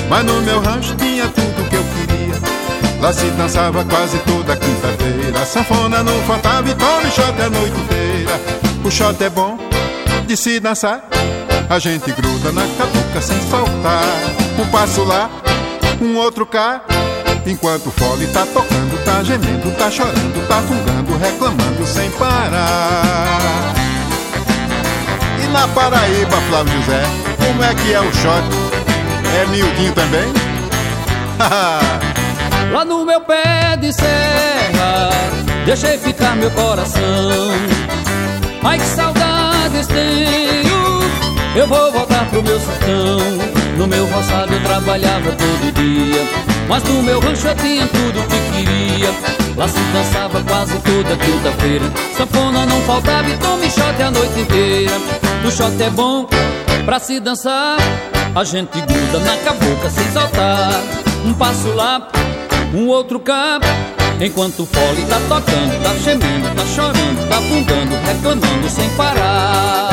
mas 0.07 0.23
no 0.23 0.41
meu 0.41 0.61
rancho 0.61 0.95
tinha 0.95 1.27
tudo. 1.27 1.64
Lá 3.05 3.13
se 3.13 3.29
dançava 3.29 3.85
quase 3.85 4.17
toda 4.25 4.57
quinta-feira. 4.57 5.45
Sanfona 5.45 6.01
não 6.01 6.19
faltava 6.23 6.67
e 6.67 6.73
tome 6.73 7.11
shot 7.11 7.39
a 7.39 7.49
noite 7.51 7.79
inteira. 7.79 8.41
O 8.83 8.89
shot 8.89 9.23
é 9.23 9.29
bom 9.29 9.59
de 10.25 10.35
se 10.35 10.59
dançar. 10.59 11.07
A 11.69 11.77
gente 11.77 12.11
gruda 12.13 12.51
na 12.51 12.63
catuca 12.63 13.21
sem 13.21 13.39
soltar. 13.47 14.01
Um 14.57 14.65
passo 14.71 15.03
lá, 15.03 15.29
um 16.01 16.17
outro 16.17 16.47
cá. 16.47 16.81
Enquanto 17.45 17.89
o 17.89 17.91
fole 17.91 18.25
tá 18.25 18.43
tocando, 18.43 19.05
tá 19.05 19.21
gemendo, 19.21 19.71
tá 19.77 19.91
chorando, 19.91 20.47
tá 20.47 20.63
fungando, 20.63 21.15
reclamando 21.19 21.85
sem 21.85 22.09
parar. 22.09 23.75
Paraíba, 25.75 26.37
Flávio 26.49 26.73
José, 26.81 27.03
como 27.37 27.63
é 27.63 27.75
que 27.75 27.93
é 27.93 27.99
o 27.99 28.11
shot? 28.15 28.43
É 29.39 29.45
miudinho 29.45 29.93
também? 29.93 30.33
Lá 32.75 32.83
no 32.83 33.05
meu 33.05 33.21
pé 33.21 33.77
de 33.79 33.93
serra, 33.93 35.09
deixei 35.65 35.97
ficar 35.97 36.35
meu 36.35 36.51
coração. 36.51 37.01
Ai 38.61 38.77
que 38.77 38.85
saudades 38.85 39.87
tenho, 39.87 41.09
eu 41.55 41.67
vou 41.67 41.89
voltar 41.93 42.29
pro 42.29 42.43
meu 42.43 42.59
sertão. 42.59 43.19
No 43.77 43.87
meu 43.87 44.05
roçado 44.07 44.53
eu 44.53 44.61
trabalhava 44.61 45.31
todo 45.31 45.71
dia, 45.71 46.21
mas 46.67 46.83
no 46.83 47.01
meu 47.01 47.21
rancho 47.21 47.47
eu 47.47 47.55
tinha 47.55 47.87
tudo 47.87 48.27
que 48.27 48.57
queria. 48.57 49.09
Lá 49.55 49.69
se 49.69 49.79
dançava 49.93 50.43
quase 50.43 50.77
toda 50.79 51.15
quinta-feira, 51.15 51.85
sanfona 52.17 52.65
não 52.65 52.81
faltava 52.81 53.29
e 53.29 53.37
tome 53.37 53.69
shot 53.69 54.03
a 54.03 54.11
noite 54.11 54.37
inteira. 54.37 54.95
O 55.45 55.49
shot 55.49 55.81
é 55.81 55.89
bom 55.91 56.27
pra 56.83 56.99
se 56.99 57.21
dançar, 57.21 57.77
a 58.35 58.43
gente 58.43 58.81
gruda 58.81 59.19
na 59.19 59.37
cabocla 59.37 59.89
sem 59.89 60.11
soltar. 60.11 60.83
Um 61.25 61.33
passo 61.33 61.69
lá, 61.69 62.07
um 62.75 62.87
outro 62.87 63.19
cá. 63.19 63.59
Enquanto 64.21 64.63
o 64.63 64.65
fole 64.65 65.05
tá 65.07 65.19
tocando, 65.27 65.83
tá 65.83 65.93
gemendo, 65.95 66.55
tá 66.55 66.65
chorando, 66.65 67.29
tá 67.29 67.37
afundando, 67.37 67.95
reclamando 68.05 68.69
sem 68.69 68.89
parar. 68.91 69.89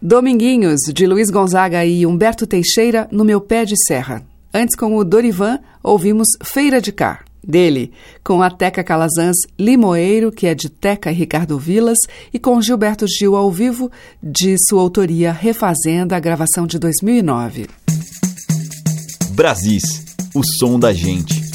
Dominguinhos, 0.00 0.80
de 0.94 1.04
Luiz 1.04 1.30
Gonzaga 1.30 1.84
e 1.84 2.06
Humberto 2.06 2.46
Teixeira, 2.46 3.08
no 3.10 3.24
meu 3.24 3.40
pé 3.40 3.64
de 3.64 3.74
serra. 3.86 4.22
Antes, 4.54 4.76
com 4.76 4.96
o 4.96 5.04
Dorivan, 5.04 5.58
ouvimos 5.82 6.28
Feira 6.44 6.80
de 6.80 6.92
Cá 6.92 7.25
dele, 7.46 7.92
com 8.24 8.42
a 8.42 8.50
Teca 8.50 8.82
Calazans 8.82 9.36
Limoeiro, 9.58 10.32
que 10.32 10.46
é 10.46 10.54
de 10.54 10.68
Teca 10.68 11.10
e 11.10 11.14
Ricardo 11.14 11.58
Vilas, 11.58 11.98
e 12.32 12.38
com 12.38 12.60
Gilberto 12.60 13.06
Gil 13.06 13.36
ao 13.36 13.50
vivo, 13.50 13.90
de 14.22 14.56
sua 14.68 14.80
autoria 14.82 15.32
Refazenda, 15.32 16.16
a 16.16 16.20
gravação 16.20 16.66
de 16.66 16.78
2009. 16.78 17.66
Brasis, 19.30 19.82
o 20.34 20.42
som 20.58 20.78
da 20.78 20.92
gente. 20.92 21.46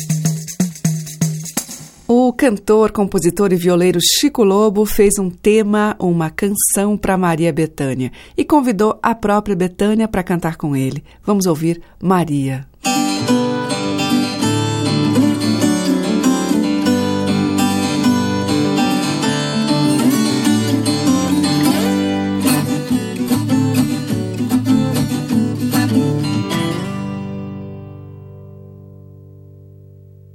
O 2.14 2.34
cantor, 2.34 2.92
compositor 2.92 3.54
e 3.54 3.56
violeiro 3.56 3.98
Chico 4.02 4.44
Lobo 4.44 4.86
fez 4.86 5.18
um 5.18 5.30
tema, 5.30 5.96
uma 5.98 6.30
canção 6.30 6.98
para 6.98 7.18
Maria 7.18 7.54
Bethânia 7.54 8.12
e 8.36 8.44
convidou 8.44 9.00
a 9.02 9.16
própria 9.16 9.56
Bethânia 9.56 10.10
para 10.10 10.22
cantar 10.22 10.58
com 10.58 10.76
ele. 10.76 11.04
Vamos 11.24 11.46
ouvir 11.46 11.82
Maria. 12.02 12.71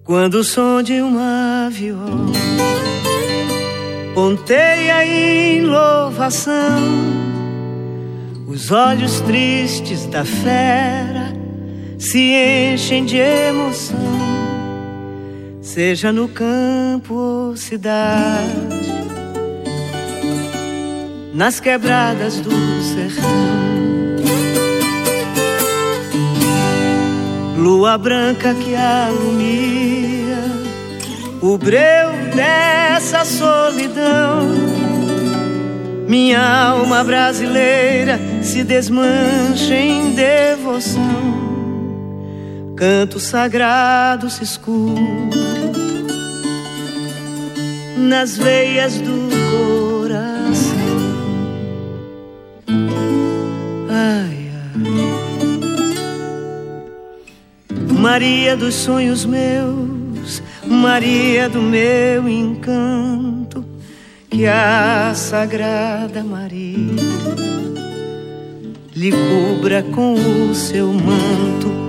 Quando 0.06 0.34
o 0.34 0.44
som 0.44 0.84
de 0.84 1.00
uma 1.00 1.68
viola 1.68 2.30
ponteia 4.14 5.04
em 5.04 5.62
louvação, 5.62 6.54
os 8.46 8.70
olhos 8.70 9.20
tristes 9.22 10.06
da 10.06 10.24
fera 10.24 11.32
se 11.98 12.20
enchem 12.20 13.04
de 13.04 13.16
emoção, 13.16 13.98
seja 15.60 16.12
no 16.12 16.28
campo 16.28 17.12
ou 17.12 17.56
cidade, 17.56 18.46
nas 21.34 21.58
quebradas 21.58 22.38
do 22.38 22.52
sertão. 22.94 23.66
Lua 27.58 27.98
branca 27.98 28.54
que 28.54 28.76
alumia 28.76 29.95
o 31.46 31.56
breu 31.56 32.10
dessa 32.34 33.24
solidão. 33.24 34.40
Minha 36.08 36.40
alma 36.40 37.04
brasileira 37.04 38.18
se 38.42 38.64
desmancha 38.64 39.74
em 39.74 40.12
devoção. 40.12 41.36
Canto 42.76 43.20
sagrado 43.20 44.28
se 44.28 44.42
escuta 44.42 45.00
nas 47.96 48.36
veias 48.36 49.00
do 49.00 49.28
coração. 49.50 50.76
Ai. 53.88 54.50
Maria 57.98 58.56
dos 58.56 58.74
sonhos 58.74 59.24
meus 59.24 59.95
Maria 60.66 61.48
do 61.48 61.62
meu 61.62 62.28
encanto, 62.28 63.64
que 64.28 64.46
a 64.46 65.12
Sagrada 65.14 66.22
Maria 66.24 66.94
lhe 68.94 69.12
cubra 69.12 69.82
com 69.82 70.14
o 70.14 70.54
seu 70.54 70.92
manto. 70.92 71.86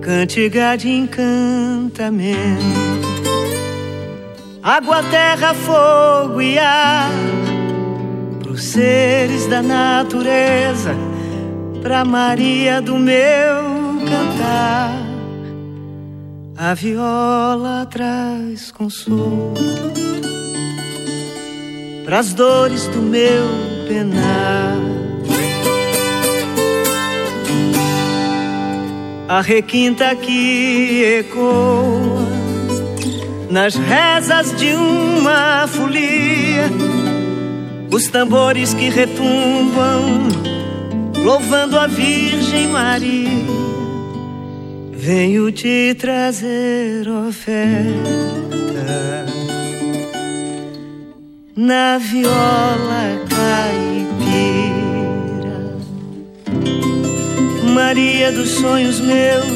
Cantiga 0.00 0.74
de 0.76 0.88
água, 4.62 5.02
terra, 5.04 5.54
fogo 5.54 6.40
e 6.40 6.58
ar, 6.58 7.10
pros 8.40 8.62
seres 8.62 9.46
da 9.46 9.62
natureza, 9.62 10.94
pra 11.82 12.04
Maria 12.04 12.80
do 12.80 12.96
meu 12.96 13.18
cantar. 14.08 14.92
A 16.56 16.74
viola 16.74 17.86
traz 17.86 18.70
consolo 18.70 19.54
pras 22.08 22.32
dores 22.32 22.86
do 22.88 23.02
meu 23.02 23.44
penar. 23.86 24.97
A 29.28 29.42
requinta 29.42 30.16
que 30.16 31.20
ecoa 31.20 32.26
nas 33.50 33.74
rezas 33.74 34.56
de 34.56 34.72
uma 34.72 35.66
folia, 35.66 36.70
os 37.90 38.06
tambores 38.08 38.74
que 38.74 38.88
retumbam, 38.88 40.28
louvando 41.22 41.78
a 41.78 41.86
Virgem 41.86 42.68
Maria. 42.68 43.28
Venho 44.92 45.50
te 45.52 45.94
trazer 45.94 47.08
oferta 47.08 47.88
na 51.56 51.98
viola 51.98 53.24
caipira, 53.28 54.07
Maria 57.78 58.32
dos 58.32 58.50
sonhos 58.50 58.98
meus, 58.98 59.46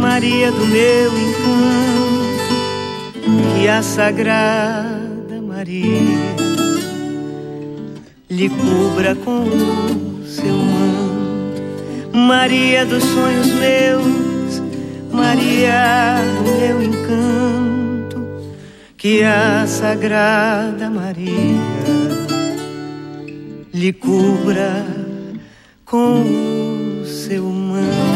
Maria 0.00 0.50
do 0.50 0.66
meu 0.68 1.12
encanto 1.18 2.48
que 3.58 3.68
a 3.68 3.82
Sagrada 3.82 5.42
Maria 5.46 6.34
lhe 8.30 8.48
cubra 8.48 9.14
com 9.14 9.42
o 9.42 10.24
seu 10.24 10.54
manto. 10.54 12.16
Maria 12.16 12.86
dos 12.86 13.04
sonhos 13.04 13.48
meus, 13.48 14.62
Maria 15.12 16.16
do 16.38 16.42
meu 16.58 16.82
encanto, 16.82 18.26
que 18.96 19.22
a 19.22 19.66
Sagrada 19.66 20.88
Maria 20.88 21.34
lhe 23.74 23.92
cubra 23.92 24.86
com 25.84 26.67
o 27.28 27.30
seu 27.30 28.07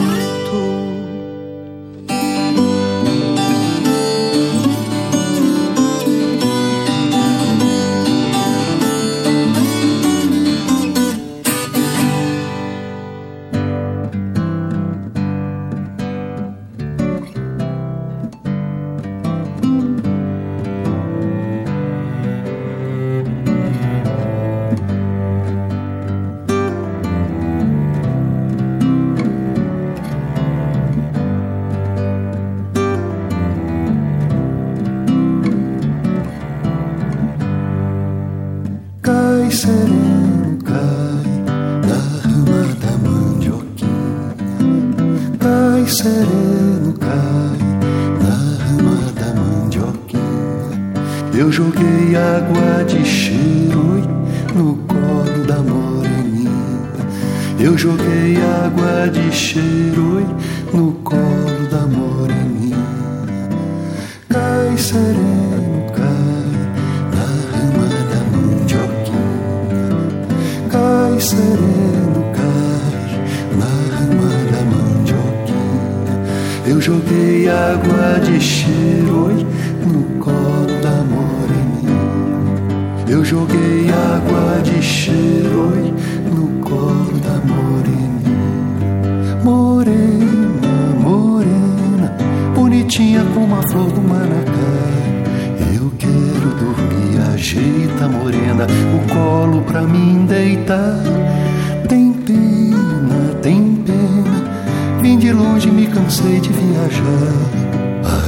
me 105.82 105.88
cansei 105.88 106.40
de 106.40 106.50
viajar. 106.50 107.32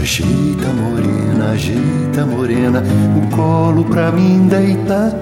Ajeita 0.01 0.69
morena, 0.81 1.53
ajeita 1.53 2.27
morena, 2.27 2.83
o 3.17 3.37
colo 3.37 3.85
pra 3.85 4.11
mim 4.11 4.49
deitar. 4.49 5.13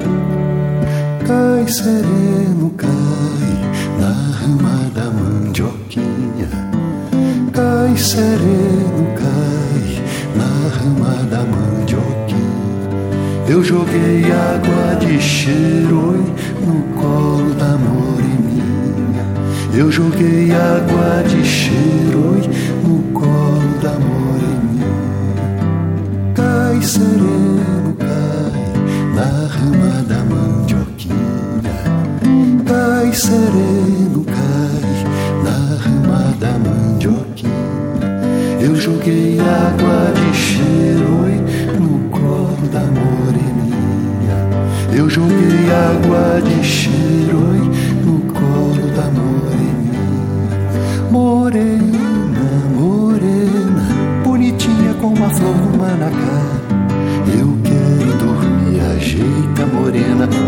Cai 1.26 1.68
sereno, 1.68 2.70
cai 2.76 3.52
na 4.00 4.12
rama 4.38 4.90
da 4.94 5.10
mandioquinha. 5.10 6.48
Cai 7.52 7.96
sereno, 7.96 9.04
cai 9.20 10.02
na 10.34 10.50
rama 10.76 11.14
da 11.30 11.42
mandioquinha. 11.44 12.42
Eu 13.46 13.62
joguei 13.62 14.24
água 14.32 14.96
de 14.96 15.20
cheiro 15.20 16.24
no 16.66 16.82
colo 16.98 17.54
da 17.54 17.76
moreninha. 17.76 18.21
Eu 19.74 19.90
joguei 19.90 20.52
água 20.52 21.24
de 21.26 21.42
cheiro 21.42 22.36
no 22.86 23.02
colo 23.18 23.80
da 23.80 23.92
moreninha. 23.92 24.86
Cai 26.34 26.82
sereno, 26.82 27.96
cai 27.98 29.14
na 29.14 29.46
rama 29.46 30.02
da 30.02 30.18
mandioquinha. 30.24 31.14
Cai 32.66 33.14
sereno, 33.14 34.26
cai 34.26 35.42
na 35.42 35.76
rama 35.76 36.34
da 36.38 36.50
mandioquinha. 36.58 37.50
Eu 38.60 38.76
joguei 38.76 39.40
água 39.40 40.12
de 40.14 40.36
cheiro 40.36 41.80
no 41.80 42.10
colo 42.10 42.68
da 42.70 42.80
moreninha. 42.80 44.36
Eu 44.94 45.08
joguei 45.08 45.70
água 45.70 46.42
de 46.42 46.62
cheiro 46.62 46.91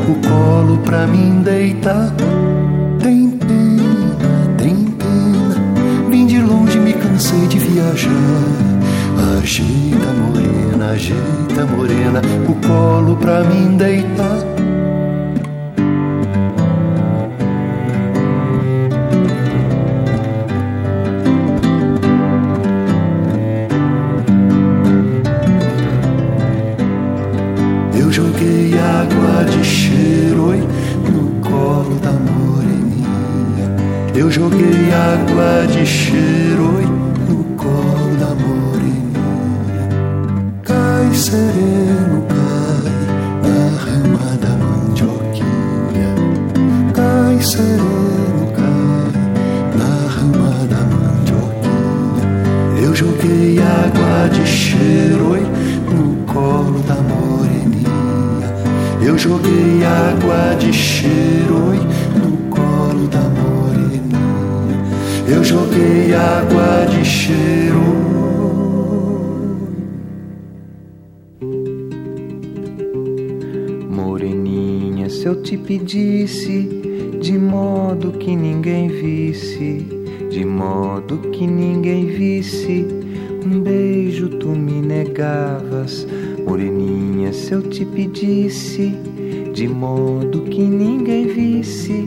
o 0.09 0.15
colo 0.29 0.79
pra 0.79 1.07
mim 1.07 1.43
deitar. 1.43 2.13
Tem 2.99 3.31
pena, 3.31 4.55
tem 4.57 4.77
pena, 4.85 5.57
vim 6.11 6.27
de 6.27 6.41
longe, 6.41 6.79
me 6.79 6.93
cansei 6.93 7.47
de 7.47 7.59
viajar. 7.59 8.11
Ajeita 9.39 10.13
morena, 10.13 10.91
ajeita 10.91 11.67
morena, 11.67 12.21
o 12.49 12.55
colo 12.67 13.17
pra 13.17 13.43
mim 13.45 13.77
deitar. 13.77 14.44
Cheiro. 67.25 67.81
Moreninha, 73.89 75.09
se 75.09 75.25
eu 75.25 75.41
te 75.43 75.57
pedisse 75.57 76.68
de 77.22 77.39
modo 77.39 78.12
que 78.12 78.37
ninguém 78.37 78.89
visse, 78.89 79.87
de 80.29 80.45
modo 80.45 81.16
que 81.31 81.47
ninguém 81.47 82.09
visse, 82.09 82.87
um 83.47 83.59
beijo 83.62 84.29
tu 84.29 84.49
me 84.49 84.83
negavas. 84.83 86.07
Moreninha, 86.47 87.33
se 87.33 87.53
eu 87.53 87.62
te 87.62 87.87
pedisse 87.87 88.95
de 89.55 89.66
modo 89.66 90.43
que 90.43 90.61
ninguém 90.61 91.27
visse, 91.27 92.07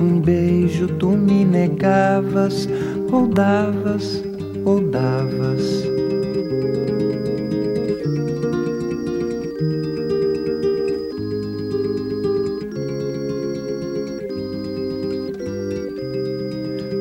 um 0.00 0.20
beijo 0.20 0.86
tu 0.86 1.08
me 1.08 1.44
negavas, 1.44 2.68
ou 3.10 3.26
davas, 3.26 4.22
ou 4.64 4.80
davas. 4.80 5.84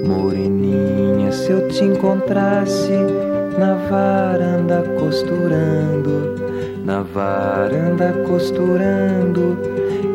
Moreninha, 0.06 1.32
se 1.32 1.52
eu 1.52 1.68
te 1.70 1.84
encontrasse 1.86 2.92
na 3.58 3.76
varanda 3.90 4.84
costurando, 5.00 6.36
na 6.84 7.02
varanda 7.02 8.14
costurando 8.28 9.58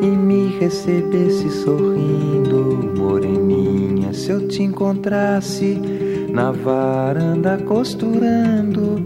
e 0.03 0.07
me 0.07 0.49
recebesse 0.59 1.49
sorrindo, 1.51 2.93
moreninha, 2.97 4.13
se 4.13 4.31
eu 4.31 4.47
te 4.47 4.63
encontrasse 4.63 6.08
na 6.39 6.53
varanda 6.53 7.59
costurando 7.67 9.05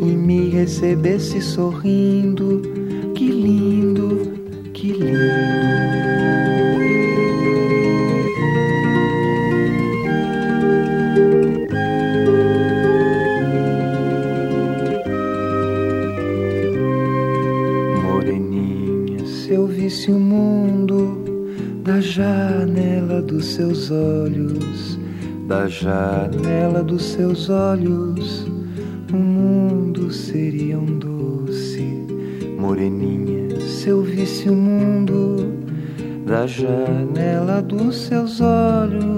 e 0.00 0.06
me 0.06 0.48
recebesse 0.48 1.42
sorrindo, 1.42 2.62
que 3.14 3.30
lindo, 3.30 4.32
que 4.72 4.90
lindo. 4.90 5.12
Moreninha, 18.02 19.26
se 19.26 19.52
eu 19.52 19.66
visse 19.66 20.10
o 20.10 20.18
mundo 20.18 21.22
da 21.84 22.00
janela 22.00 23.20
dos 23.20 23.44
seus 23.44 23.90
olhos, 23.90 25.01
da 25.46 25.66
janela 25.68 26.82
dos 26.82 27.04
seus 27.04 27.48
olhos, 27.48 28.46
o 29.12 29.16
mundo 29.16 30.10
seria 30.10 30.78
um 30.78 30.98
doce. 30.98 32.06
Moreninha, 32.58 33.60
se 33.60 33.88
eu 33.88 34.02
visse 34.02 34.48
o 34.48 34.54
mundo 34.54 35.52
da 36.24 36.46
janela 36.46 37.60
dos 37.60 37.96
seus 37.96 38.40
olhos, 38.40 39.11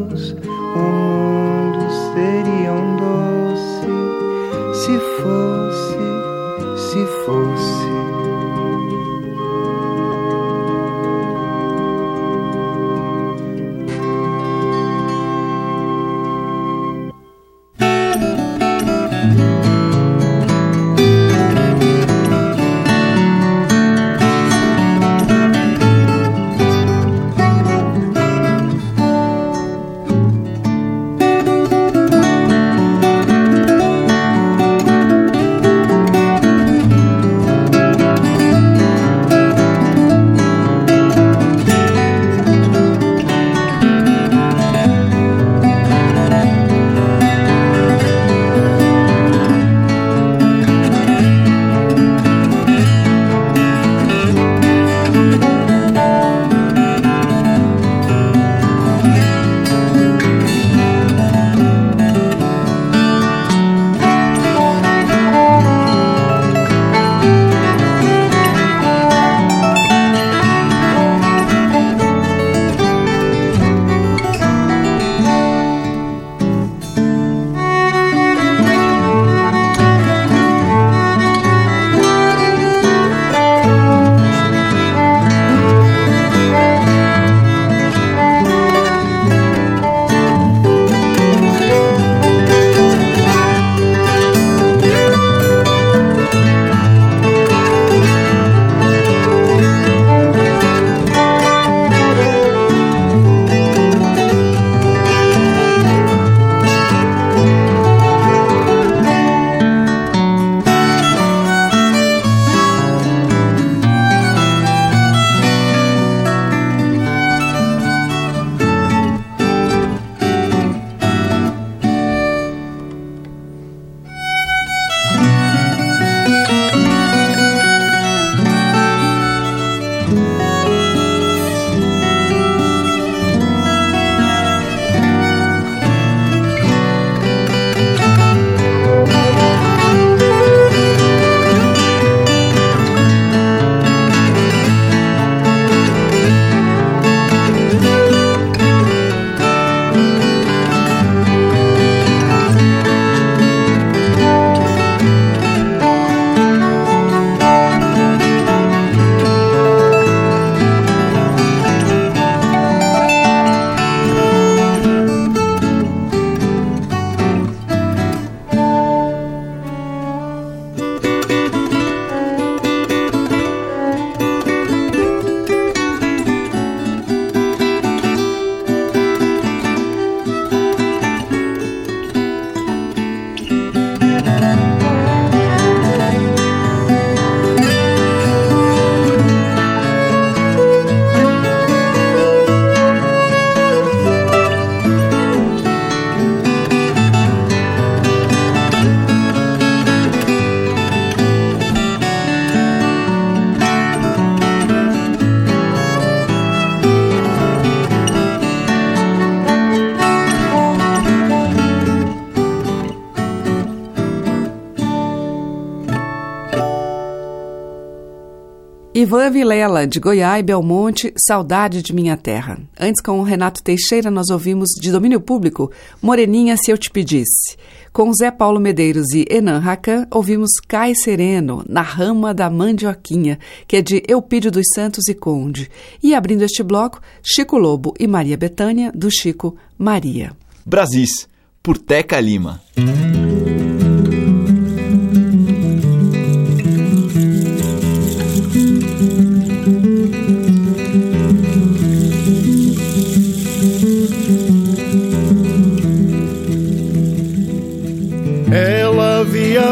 Ivan 219.04 219.30
Vilela, 219.30 219.86
de 219.86 220.00
Goiás 220.00 220.40
e 220.40 220.42
Belmonte, 220.42 221.12
Saudade 221.28 221.82
de 221.82 221.94
Minha 221.94 222.16
Terra. 222.16 222.58
Antes, 222.80 223.02
com 223.02 223.20
o 223.20 223.22
Renato 223.22 223.62
Teixeira, 223.62 224.10
nós 224.10 224.30
ouvimos 224.30 224.70
de 224.80 224.90
domínio 224.90 225.20
público 225.20 225.70
Moreninha 226.00 226.56
Se 226.56 226.70
Eu 226.70 226.78
Te 226.78 226.90
Pedisse. 226.90 227.54
Com 227.92 228.10
Zé 228.14 228.30
Paulo 228.30 228.58
Medeiros 228.58 229.12
e 229.12 229.26
Enan 229.28 229.58
Racan, 229.58 230.06
ouvimos 230.10 230.52
Cai 230.66 230.94
Sereno, 230.94 231.62
Na 231.68 231.82
Rama 231.82 232.32
da 232.32 232.48
Mandioquinha, 232.48 233.38
que 233.68 233.76
é 233.76 233.82
de 233.82 234.02
Eupídio 234.08 234.50
dos 234.50 234.64
Santos 234.74 235.06
e 235.06 235.12
Conde. 235.12 235.70
E 236.02 236.14
abrindo 236.14 236.40
este 236.40 236.62
bloco, 236.62 237.02
Chico 237.22 237.58
Lobo 237.58 237.92
e 238.00 238.06
Maria 238.06 238.38
Betânia, 238.38 238.90
do 238.90 239.10
Chico 239.10 239.54
Maria. 239.76 240.32
Brasis, 240.64 241.28
por 241.62 241.76
Teca 241.76 242.18
Lima. 242.18 242.62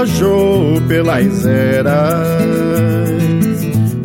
Viajou 0.02 0.80
pelas 0.88 1.46
eras 1.46 2.26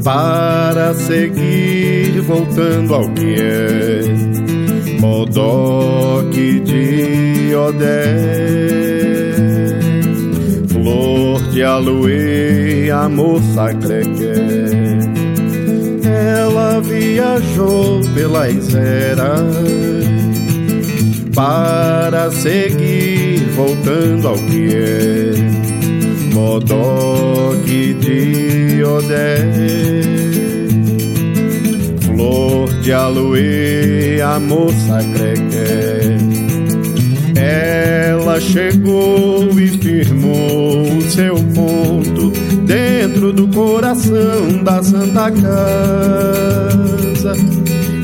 para 0.04 0.93
seguir 0.93 2.22
voltando 2.22 2.93
ao 2.93 3.10
que 3.10 3.36
é 3.39 4.02
Modoque 5.00 6.60
de 6.60 7.56
Odé, 7.56 8.16
flor 10.68 11.41
de 11.50 11.64
aloe, 11.64 12.91
amor 12.91 13.41
sacrequé. 13.56 14.36
Ela 16.04 16.80
viajou 16.82 18.02
pelas 18.14 18.76
eras 18.76 19.56
para 21.34 22.32
seguir 22.32 23.39
voltando 23.56 24.28
ao 24.28 24.36
que 24.36 24.74
é 24.74 25.66
Modoque 26.58 27.93
de 28.01 28.84
Odé, 28.84 29.38
flor 32.01 32.68
de 32.82 32.91
aloe, 32.91 34.20
a 34.24 34.39
moça 34.39 34.97
creque. 35.14 36.18
Ela 37.39 38.41
chegou 38.41 39.47
e 39.60 39.68
firmou 39.68 40.97
o 40.97 41.01
seu 41.12 41.36
ponto 41.53 42.32
dentro 42.66 43.32
do 43.32 43.47
coração 43.49 44.64
da 44.64 44.82
Santa 44.82 45.30
Casa. 45.30 47.36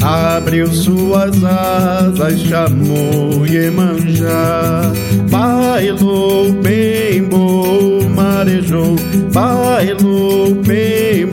Abriu 0.03 0.67
suas 0.67 1.43
asas, 1.43 2.39
chamou 2.41 3.47
Iemanjá, 3.47 4.91
bailou, 5.31 6.53
bem 6.61 7.23
marejou, 8.43 8.95
bailou, 9.33 10.53
bem 10.55 11.25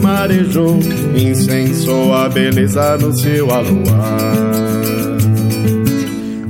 marejou, 0.00 0.78
incensou 1.16 2.14
a 2.14 2.28
beleza 2.28 2.96
no 2.98 3.12
seu 3.18 3.50
aluar. 3.50 5.18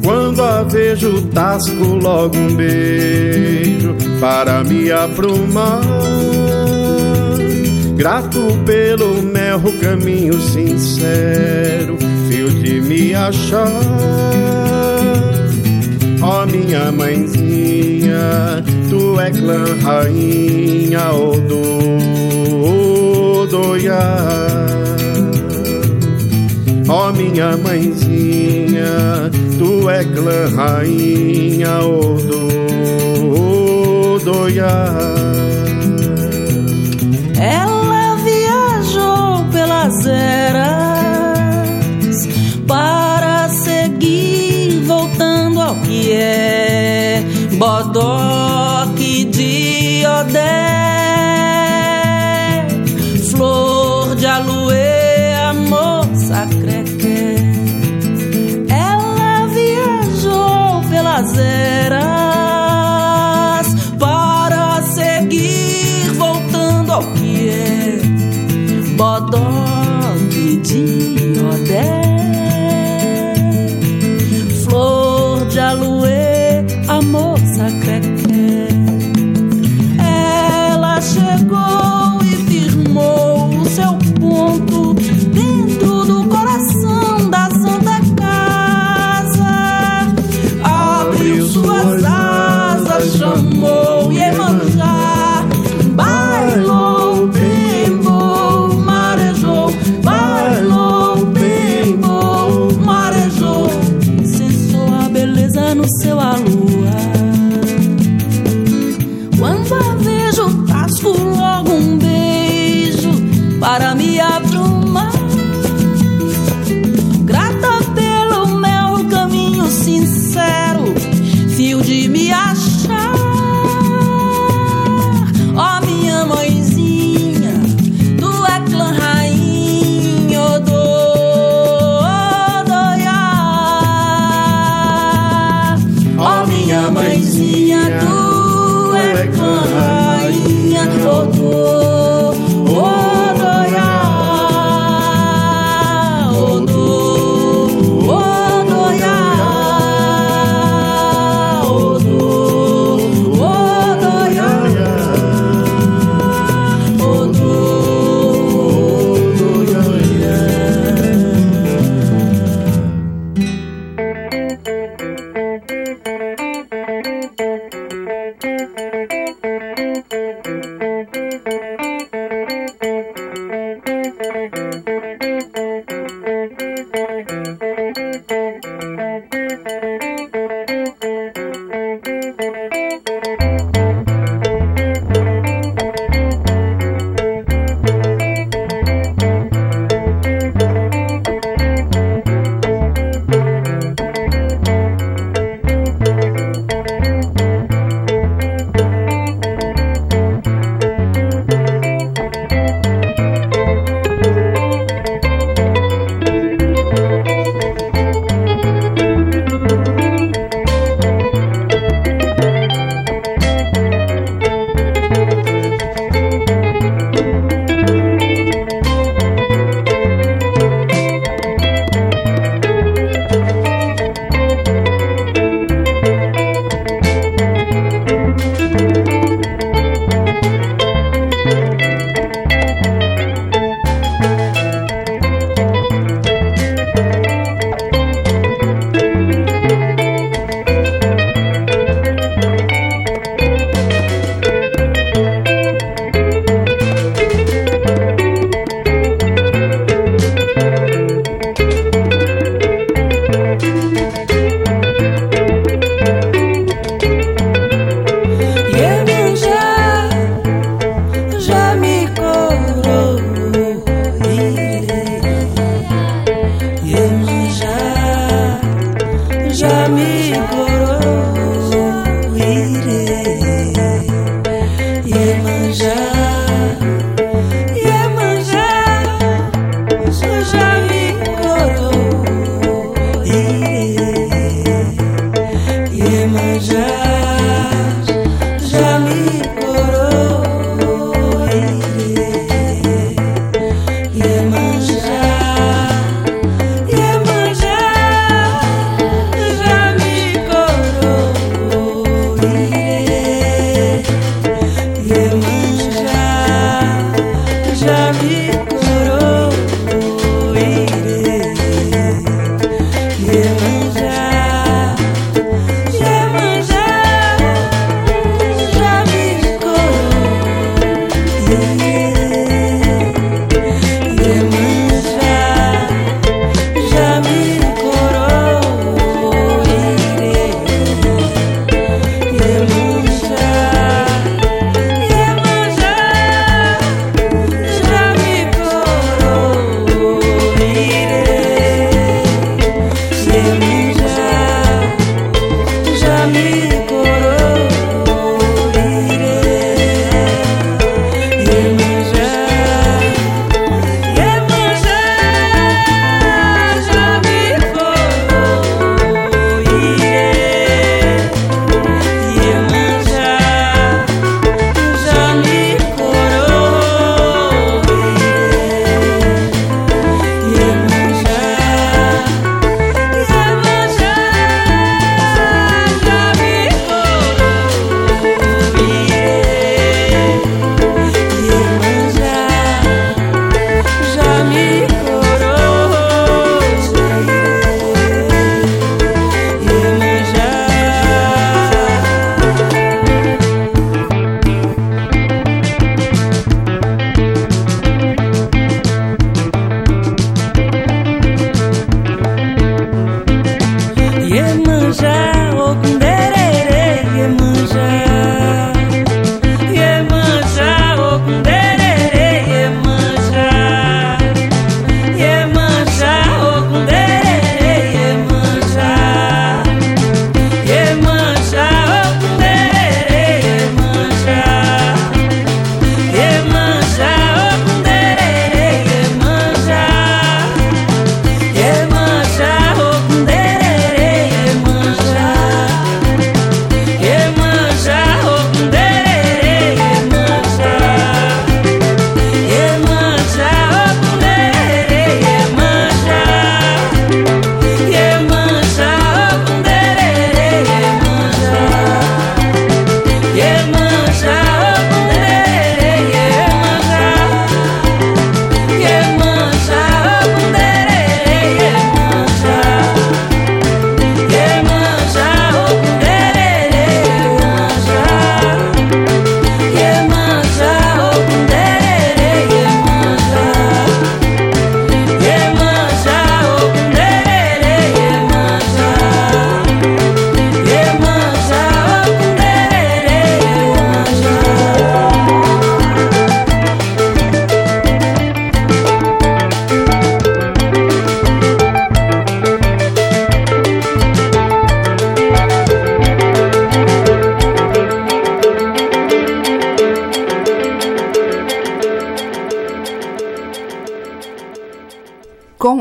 Quando 0.05 0.43
a 0.43 0.63
vejo, 0.65 1.23
tasco 1.29 1.85
logo 2.03 2.37
um 2.37 2.55
beijo 2.55 3.97
para 4.21 4.63
me 4.65 4.93
aprumar. 4.93 5.81
Grato 7.97 8.41
pelo 8.67 9.23
mel, 9.23 9.61
caminho 9.81 10.39
sincero, 10.41 11.97
fio 12.29 12.51
de 12.51 12.83
me 12.83 13.15
achar. 13.15 13.71
Ó 16.23 16.43
oh, 16.43 16.47
minha 16.47 16.93
mãezinha, 16.93 18.60
tu 18.91 19.19
é 19.21 19.31
clã 19.31 19.65
rainha, 19.83 21.13
Odo, 21.13 21.63
Odoiá. 23.43 24.17
Ó 26.89 27.09
oh, 27.09 27.13
minha 27.13 27.57
mãezinha, 27.57 29.31
tu 29.59 29.89
é 29.89 30.05
clã 30.05 30.49
rainha, 30.57 31.79
Odo, 31.79 32.49
Odoiá. 34.17 35.21
das 39.91 40.07
eras 40.07 41.39
para 42.67 43.49
seguir 43.49 44.83
voltando 44.85 45.61
ao 45.61 45.75
que 45.77 46.13
é 46.13 47.25
Bodoque 47.59 48.40
de 50.25 50.31
Odé, 50.31 50.49
flor 53.31 54.15
de 54.17 54.27
aloe, 54.27 55.35
amor 55.49 56.07
sacreque. 56.15 57.37
Ela 58.69 59.47
viajou 59.47 60.83
pelas 60.91 61.37
eras 61.39 62.07
para 63.99 64.83
seguir 64.83 66.11
voltando 66.17 66.93
ao 66.93 67.03
que 67.13 67.49
é 67.49 67.99
Bodoque 68.97 69.60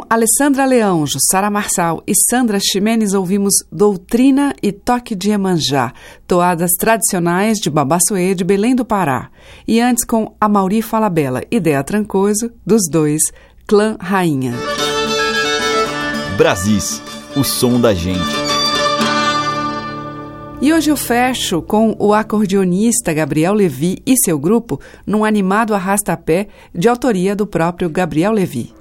Alessandra 0.09 0.65
Leão, 0.65 1.05
Jussara 1.05 1.51
Marçal 1.51 2.01
e 2.07 2.13
Sandra 2.15 2.57
Ximenes 2.59 3.13
ouvimos 3.13 3.53
Doutrina 3.71 4.55
e 4.59 4.71
Toque 4.71 5.13
de 5.13 5.29
Emanjá, 5.29 5.93
toadas 6.25 6.71
tradicionais 6.79 7.59
de 7.59 7.69
Babassuê 7.69 8.33
de 8.33 8.43
Belém 8.43 8.73
do 8.73 8.83
Pará. 8.83 9.29
E 9.67 9.79
antes 9.79 10.03
com 10.03 10.35
Amauri 10.41 10.81
Falabella 10.81 11.43
e 11.51 11.59
Dea 11.59 11.83
Trancoso, 11.83 12.51
dos 12.65 12.89
dois, 12.89 13.21
Clã 13.67 13.97
Rainha. 13.99 14.55
Brasis, 16.35 17.03
o 17.37 17.43
som 17.43 17.79
da 17.79 17.93
gente. 17.93 18.19
E 20.59 20.73
hoje 20.73 20.89
eu 20.89 20.97
fecho 20.97 21.61
com 21.61 21.95
o 21.99 22.15
acordeonista 22.15 23.13
Gabriel 23.13 23.53
Levi 23.53 23.99
e 24.07 24.15
seu 24.25 24.39
grupo 24.39 24.81
num 25.05 25.23
animado 25.23 25.75
arrasta-pé 25.75 26.47
de 26.73 26.89
autoria 26.89 27.35
do 27.35 27.45
próprio 27.45 27.87
Gabriel 27.91 28.31
Levi. 28.31 28.78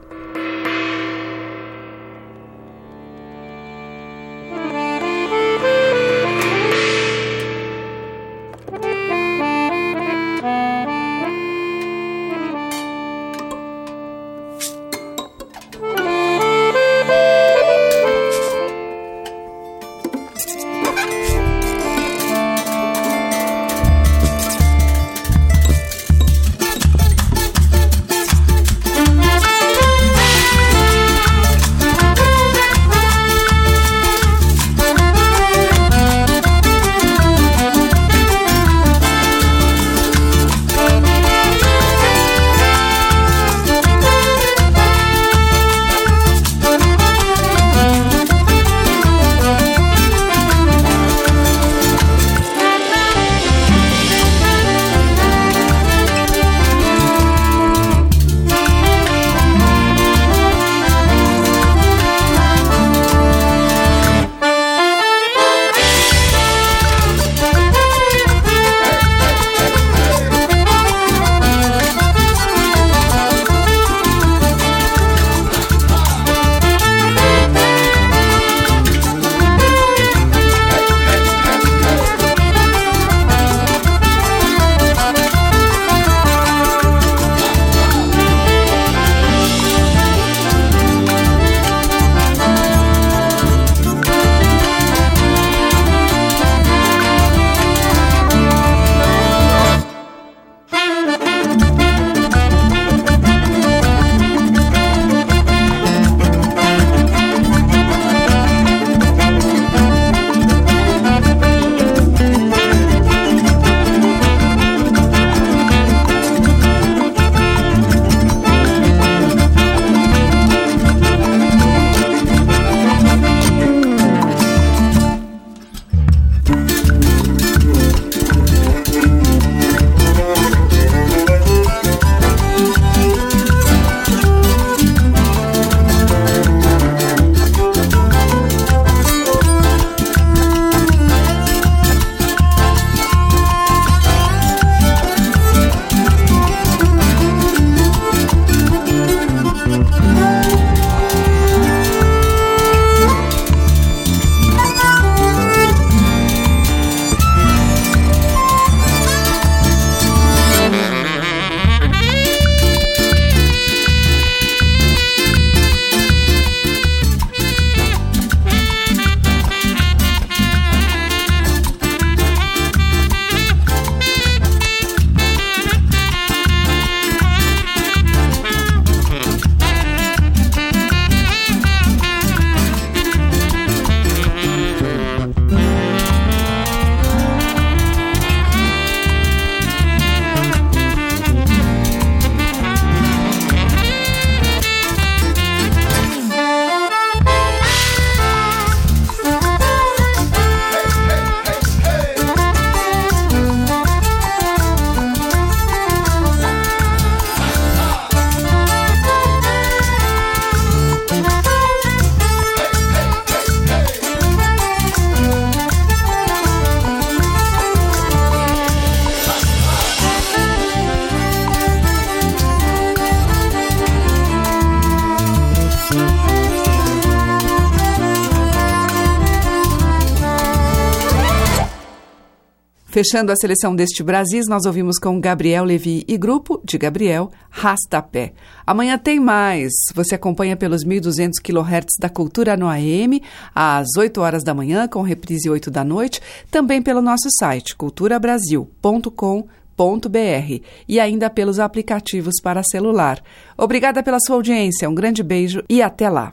Fechando 232.99 233.31
a 233.31 233.37
seleção 233.37 233.77
deste 233.77 234.03
Brasis, 234.03 234.49
nós 234.49 234.67
ouvimos 234.67 234.99
com 234.99 235.21
Gabriel 235.21 235.63
Levi 235.63 236.05
e 236.09 236.19
grupo 236.19 236.61
de 236.65 236.77
Gabriel 236.77 237.31
Rastapé. 237.49 238.33
Amanhã 238.67 238.99
tem 238.99 239.21
mais. 239.21 239.71
Você 239.95 240.17
acompanha 240.17 240.57
pelos 240.57 240.85
1.200 240.85 241.35
kHz 241.41 241.95
da 242.01 242.09
Cultura 242.09 242.57
no 242.57 242.67
AM, 242.67 243.23
às 243.55 243.87
8 243.97 244.21
horas 244.21 244.43
da 244.43 244.53
manhã, 244.53 244.89
com 244.89 245.01
reprise 245.03 245.49
8 245.49 245.71
da 245.71 245.85
noite, 245.85 246.21
também 246.51 246.83
pelo 246.83 247.01
nosso 247.01 247.29
site 247.39 247.77
culturabrasil.com.br 247.77 250.65
e 250.89 250.99
ainda 250.99 251.31
pelos 251.31 251.61
aplicativos 251.61 252.41
para 252.43 252.65
celular. 252.65 253.23
Obrigada 253.57 254.03
pela 254.03 254.19
sua 254.19 254.35
audiência, 254.35 254.91
um 254.91 254.95
grande 254.97 255.23
beijo 255.23 255.63
e 255.69 255.81
até 255.81 256.11
lá. 256.11 256.33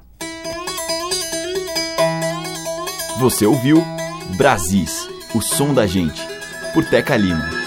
Você 3.19 3.45
ouviu 3.45 3.85
Brasis, 4.35 5.07
o 5.35 5.41
som 5.41 5.71
da 5.71 5.85
gente 5.85 6.33
por 6.75 6.83
Teca 6.83 7.17
Lima. 7.17 7.64